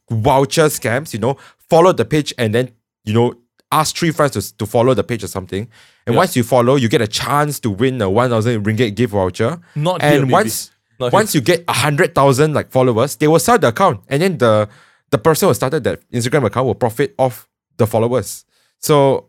[0.09, 2.71] voucher scams you know follow the page and then
[3.05, 3.35] you know
[3.73, 5.69] ask three friends to, to follow the page or something
[6.07, 6.19] and Yeah.
[6.19, 10.03] once you follow you get a chance to win a 1000 ringgit gift voucher Not
[10.03, 10.33] here, and baby.
[10.33, 11.19] once Not here.
[11.19, 14.69] once you get 100000 like followers they will sell the account and then the
[15.11, 18.45] the person who started that instagram account will profit off the followers
[18.79, 19.27] so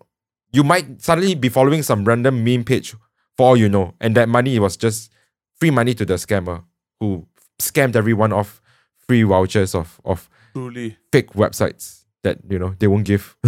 [0.52, 2.96] you might suddenly be following some random meme page
[3.36, 3.94] for all you know.
[4.00, 5.12] And that money was just
[5.60, 6.64] free money to the scammer
[7.02, 7.28] who
[7.60, 8.62] scammed everyone off
[9.06, 10.96] free vouchers of, of Truly.
[11.12, 13.38] fake websites that, you know, they won't give.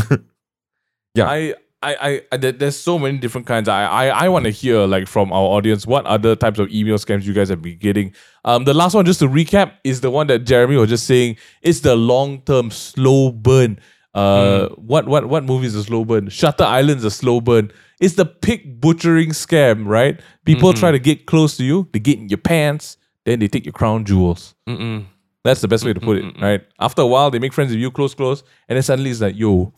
[1.18, 1.28] Yeah.
[1.28, 3.68] I, I, I, there's so many different kinds.
[3.68, 6.98] I, I, I want to hear like from our audience what other types of email
[6.98, 8.14] scams you guys have been getting.
[8.46, 11.38] Um, the last one, just to recap, is the one that Jeremy was just saying.
[11.62, 13.80] It's the long term slow burn.
[14.14, 16.30] Uh, what, what, what movie is a slow burn?
[16.30, 17.72] Shutter Island's a slow burn.
[18.00, 20.20] It's the pig butchering scam, right?
[20.46, 23.66] People try to get close to you, they get in your pants, then they take
[23.66, 24.56] your crown jewels.
[24.68, 25.06] Mm-mm.
[25.48, 26.62] That's the best way to put it, right?
[26.80, 29.36] After a while, they make friends with you, close, close, and then suddenly it's like,
[29.39, 29.72] yo,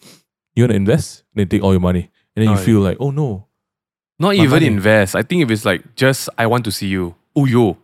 [0.57, 1.23] you wanna invest?
[1.37, 3.45] They take all your money, and then you Oh, feel like, oh no,
[4.17, 4.65] Not My even money.
[4.67, 5.15] invest.
[5.15, 7.13] I think if it's like just I want to see you.
[7.37, 7.77] Oh yo,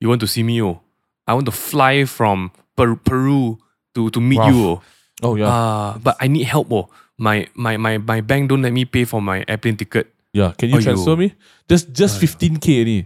[0.00, 0.62] you want to see me?
[0.62, 0.80] Oh,
[1.28, 3.58] I want to fly from per- Peru
[3.94, 4.48] to to meet Wow.
[4.48, 4.60] you.
[4.64, 4.82] Oh.
[5.28, 6.72] oh yeah, Ah, but I need help.
[6.72, 6.88] Oh,
[7.20, 10.08] my my my my bank don't let me pay for my airplane ticket.
[10.32, 10.52] yeah.
[10.56, 10.88] Can you Aiyo.
[10.88, 11.34] transfer me?
[11.68, 12.98] Just just fifteen k any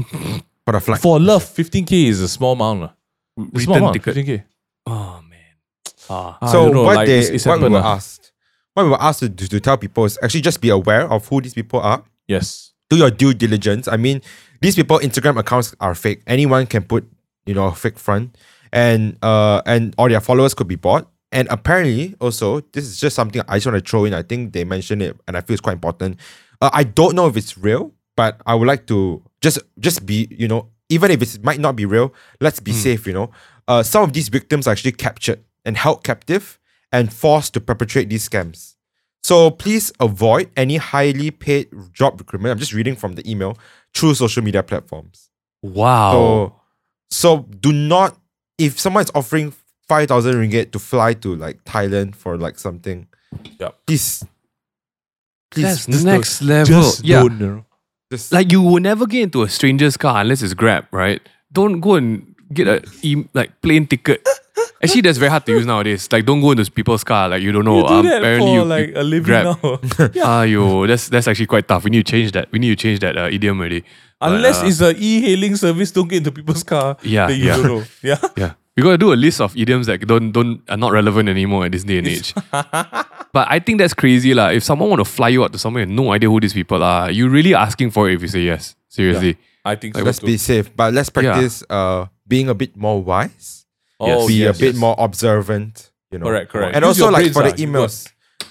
[0.64, 1.00] for a flight.
[1.04, 1.44] for love.
[1.44, 2.92] Fifteen k is a small amount, lah.
[3.38, 3.92] A small Return amount.
[3.94, 4.14] ticket.
[4.14, 4.44] Fifteen k.
[4.86, 5.38] Oh man.
[6.08, 6.38] Ah.
[6.40, 7.94] I so don't know, what like, they it's- it's what we happened, were lah.
[7.94, 8.32] asked,
[8.74, 11.26] what we were asked to, to, to tell people is actually just be aware of
[11.28, 12.02] who these people are.
[12.28, 12.72] Yes.
[12.88, 13.88] Do your due diligence.
[13.88, 14.22] I mean,
[14.60, 16.22] these people Instagram accounts are fake.
[16.26, 17.04] Anyone can put,
[17.46, 18.36] you know, a fake front,
[18.72, 21.10] and uh, and all their followers could be bought.
[21.32, 24.14] And apparently, also, this is just something I just want to throw in.
[24.14, 26.18] I think they mentioned it, and I feel it's quite important.
[26.60, 30.28] Uh, I don't know if it's real, but I would like to just just be,
[30.30, 33.06] you know, even if it might not be real, let's be safe.
[33.06, 33.30] You know,
[33.68, 36.58] uh, some of these victims are actually captured and held captive
[36.92, 38.74] and forced to perpetrate these scams.
[39.22, 42.52] So please avoid any highly paid job recruitment.
[42.52, 43.58] I'm just reading from the email
[43.92, 45.30] through social media platforms.
[45.62, 46.12] Wow.
[46.12, 46.60] So,
[47.10, 48.16] so do not
[48.58, 49.52] if someone is offering
[49.88, 53.08] five thousand ringgit to fly to like Thailand for like something.
[53.58, 53.84] Yup.
[53.86, 54.24] Please,
[55.50, 56.92] please, That's next level.
[57.02, 57.22] Yeah.
[57.22, 57.64] don't.
[58.10, 58.18] You know.
[58.18, 61.20] just- Like you will never get into a stranger's car unless it's Grab, right?
[61.52, 64.26] Don't go and get a e- like plane ticket.
[64.82, 66.06] Actually, that's very hard to use nowadays.
[66.12, 67.30] Like, don't go into people's car.
[67.30, 67.78] Like, you don't know.
[67.78, 69.44] you do um, that apparently for you, like you a living Grab.
[69.46, 69.54] now.
[70.44, 71.84] Ayo, that's that's actually quite tough.
[71.84, 72.52] We need to change that.
[72.52, 73.84] We need to change that uh, idiom already.
[74.20, 76.96] But, Unless uh, it's a e-hailing service, don't get into people's car.
[77.02, 77.56] Yeah, that you yeah.
[77.56, 77.84] don't know.
[78.02, 78.18] Yeah.
[78.36, 81.64] yeah, we gotta do a list of idioms that don't don't are not relevant anymore
[81.66, 82.34] at this day and age.
[82.52, 82.68] but
[83.32, 84.48] But I think that's crazy, lah.
[84.48, 86.82] If someone want to fly you out to somewhere and no idea who these people
[86.82, 88.76] are, you're really asking for it if you say yes.
[88.88, 89.36] Seriously.
[89.64, 90.06] I think Like, so.
[90.06, 90.26] Let's too.
[90.26, 93.66] be safe, but let's practice uh being a bit more wise.
[94.00, 94.80] Oh, be yes, a bit yes.
[94.80, 95.90] more observant.
[96.12, 96.26] You know.
[96.26, 96.76] Correct, correct.
[96.76, 97.56] And Use also your like brains for the lah.
[97.60, 97.94] You emails,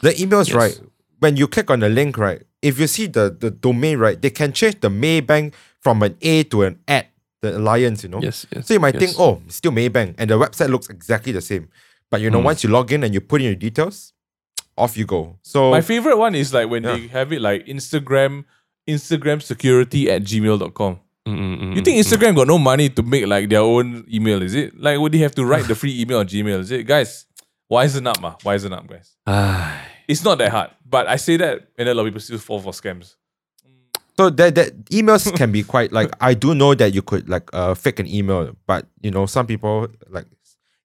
[0.05, 0.55] the emails, Yes.
[0.55, 0.75] right?
[1.19, 2.43] When you click on the link, right?
[2.61, 6.43] If you see the the domain, right, they can change the Maybank from an A
[6.53, 8.03] to an at the alliance.
[8.03, 8.21] You know.
[8.21, 8.67] Yes, yes.
[8.67, 11.69] So you might think, oh, still Maybank, and the website looks exactly the same.
[12.11, 12.43] But you know, Mm.
[12.45, 14.13] once you log in and you put in your details,
[14.77, 15.37] off you go.
[15.41, 16.97] So My favorite one is like when Yeah.
[16.97, 18.45] they have it like Instagram,
[18.87, 20.99] Instagram security at gmail.com.
[21.27, 24.05] Mm, mm, mm, You think mm, Instagram got no money to make like their own
[24.13, 24.79] email, is it?
[24.79, 26.59] Like would they have to write the free email on Gmail?
[26.59, 26.83] Is it?
[26.85, 27.25] Guys,
[27.71, 28.35] wisen up, ma.
[28.43, 29.15] Wisen up, guys.
[29.27, 29.77] mm.
[30.07, 30.69] It's not that hard.
[30.87, 33.15] But I say that and a lot of people still fall for scams.
[34.17, 37.49] So that that emails can be quite like I do know that you could like
[37.53, 40.25] uh fake an email, but you know some people like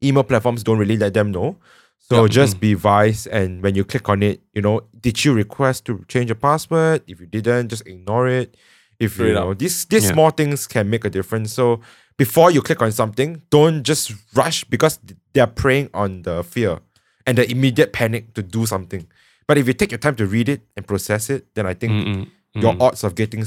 [0.02, 1.56] email platforms don't really let them know.
[1.98, 2.28] So Yeah.
[2.28, 6.04] just be wise and when you click on it, you know, did you request to
[6.08, 7.02] change your password?
[7.06, 8.56] If you didn't, just ignore it.
[8.98, 10.12] If you Straight know these these Yeah.
[10.12, 11.52] small things can make a difference.
[11.52, 11.80] So
[12.18, 14.98] before you click on something, don't just rush because
[15.34, 16.80] they're preying on the fear
[17.26, 19.06] and the immediate panic to do something.
[19.46, 21.92] But if you take your time to read it and process it, then I think
[21.92, 22.80] mm, mm, your mm.
[22.80, 23.44] odds of getting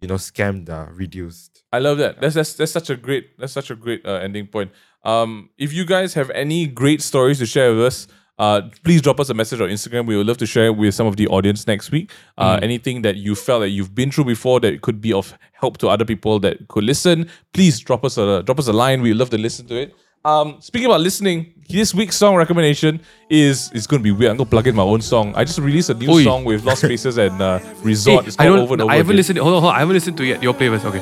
[0.00, 2.20] you know scammed are reduced I love that.
[2.20, 4.72] That's that's that's such a great that's such a great uh, ending point.
[5.04, 9.20] Um, if you guys have any great stories to share with us, uh, please drop
[9.20, 10.06] us a message on Instagram.
[10.06, 12.10] We would love to share it with some of the audience next week.
[12.36, 15.78] Uh, Anything that you felt that you've been through before that could be of help
[15.78, 19.00] to other people that could listen, please drop us a drop us a line.
[19.00, 19.94] We'd love to listen to it.
[20.24, 23.00] Um, speaking about listening, this week's song recommendation
[23.30, 24.32] is is going to be weird.
[24.32, 25.32] I'm going to plug in my own song.
[25.34, 26.24] I just released a new Oi.
[26.24, 28.26] song with Lost Spaces and uh, Hey, Resort.
[28.26, 28.62] it's I called don't.
[28.64, 29.16] over and over I haven't again.
[29.16, 29.38] listened.
[29.38, 29.76] Hold on, hold on.
[29.76, 30.42] I haven't listened to it yet.
[30.42, 31.00] Your playlist, okay.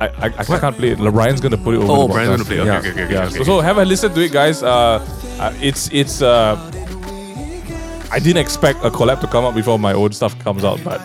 [0.00, 0.98] I, I, I can't play it.
[0.98, 1.92] Ryan's gonna put it over.
[1.92, 2.60] Oh, the Brian's gonna play.
[2.60, 2.78] Okay, Yeah.
[2.78, 3.14] okay, okay, okay.
[3.14, 3.24] Yeah.
[3.26, 3.36] okay.
[3.38, 4.62] So, so have a listen to it, guys.
[4.62, 4.98] Uh,
[5.38, 6.22] uh, it's it's.
[6.22, 6.56] Uh,
[8.10, 11.00] I didn't expect a collab to come out before my own stuff comes out, but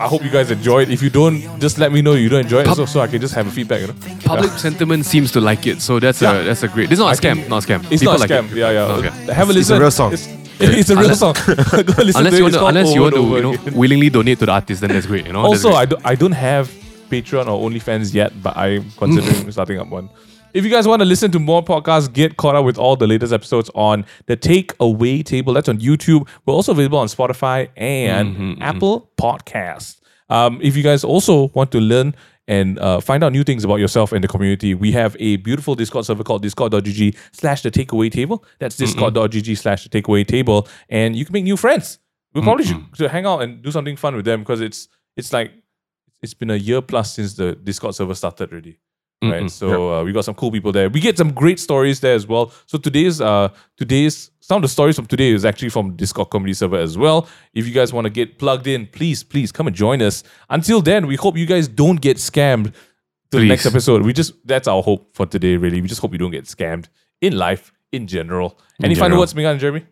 [0.00, 0.90] I hope you guys enjoy it.
[0.90, 3.06] If you don't, just let me know you don't enjoy it, Pub- so, so I
[3.06, 3.80] can just have a feedback.
[3.82, 6.32] You know, Public sentiment seems to like it, so that's Yeah.
[6.40, 6.88] a that's a great.
[6.88, 7.48] This is not a scam.
[7.48, 7.80] Not a scam.
[7.92, 8.50] it's People not a like scam.
[8.52, 8.56] it.
[8.56, 8.82] Yeah, yeah.
[8.98, 9.32] Okay.
[9.32, 9.60] Have a listen.
[9.60, 10.12] It's a real song.
[10.12, 10.26] It's,
[10.60, 11.34] it's a real Unless- song.
[11.46, 13.74] Go listen Unless to you want to, unless you want to, you know, Again.
[13.74, 15.26] willingly donate to the artist, then that's great.
[15.26, 15.40] You know.
[15.40, 15.78] Also, great.
[15.78, 16.68] I don't, I don't have
[17.10, 20.08] Patreon or OnlyFans yet, but I'm considering starting up one.
[20.54, 23.08] If you guys want to listen to more podcasts, get caught up with all the
[23.08, 25.52] latest episodes on the Takeaway Table.
[25.52, 26.28] That's on YouTube.
[26.46, 29.98] We're also available on Spotify and Mm-hmm, Apple Podcasts.
[30.30, 32.14] Um, if you guys also want to learn
[32.46, 35.74] and uh, find out new things about yourself and the community, we have a beautiful
[35.74, 38.44] Discord server called discord.gg slash the takeaway table.
[38.60, 40.68] That's discord.gg slash the takeaway table.
[40.88, 41.98] And you can make new friends.
[42.32, 45.32] We probably should, should hang out and do something fun with them because it's it's
[45.32, 45.52] like
[46.22, 48.78] it's been a year plus since the Discord server started already.
[49.30, 49.44] Right.
[49.44, 49.50] Mm-mm.
[49.50, 50.88] So uh, we got some cool people there.
[50.90, 52.52] We get some great stories there as well.
[52.66, 56.54] So today's uh today's some of the stories from today is actually from Discord community
[56.54, 57.26] server as well.
[57.54, 60.22] If you guys want to get plugged in, please, please come and join us.
[60.50, 62.74] Until then, we hope you guys don't get scammed
[63.30, 64.02] to the next episode.
[64.02, 65.80] We just that's our hope for today, really.
[65.80, 66.86] We just hope you don't get scammed
[67.20, 68.58] in life in general.
[68.82, 69.84] Any final words, Minghan and Jeremy?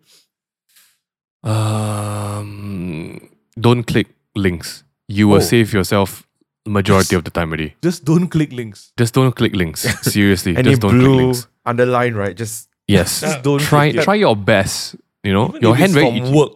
[2.12, 3.28] Um,
[3.58, 4.84] don't click links.
[5.08, 5.40] You will Oh.
[5.40, 6.26] save yourself
[6.66, 7.74] majority of the time already.
[7.82, 8.92] Just don't click links.
[8.96, 9.80] Just don't click links.
[10.12, 11.46] Seriously, any just don't click blue links.
[11.66, 14.04] underline right just Yes, Just don't try click it.
[14.04, 14.96] try your best.
[15.22, 16.32] You know, Even your hand very from itchy.
[16.32, 16.52] work.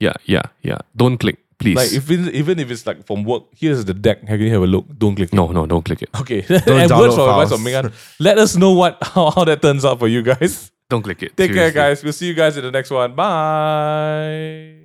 [0.00, 0.78] Yeah, yeah, yeah.
[0.96, 1.76] Don't click, please.
[1.76, 4.26] Like if it, even if it's like from work, here's the deck.
[4.26, 4.86] Can you have a look?
[4.98, 5.28] Don't click.
[5.32, 5.34] it.
[5.36, 6.08] no, no, don't click it.
[6.18, 6.40] Okay.
[6.40, 7.52] Don't and words download for advice files.
[7.52, 7.92] from Minghan.
[8.18, 10.72] Let us know what how, how that turns out for you guys.
[10.88, 11.36] Don't click it.
[11.36, 12.02] Take care, guys.
[12.02, 13.14] We'll see you guys in the next one.
[13.14, 14.78] Bye.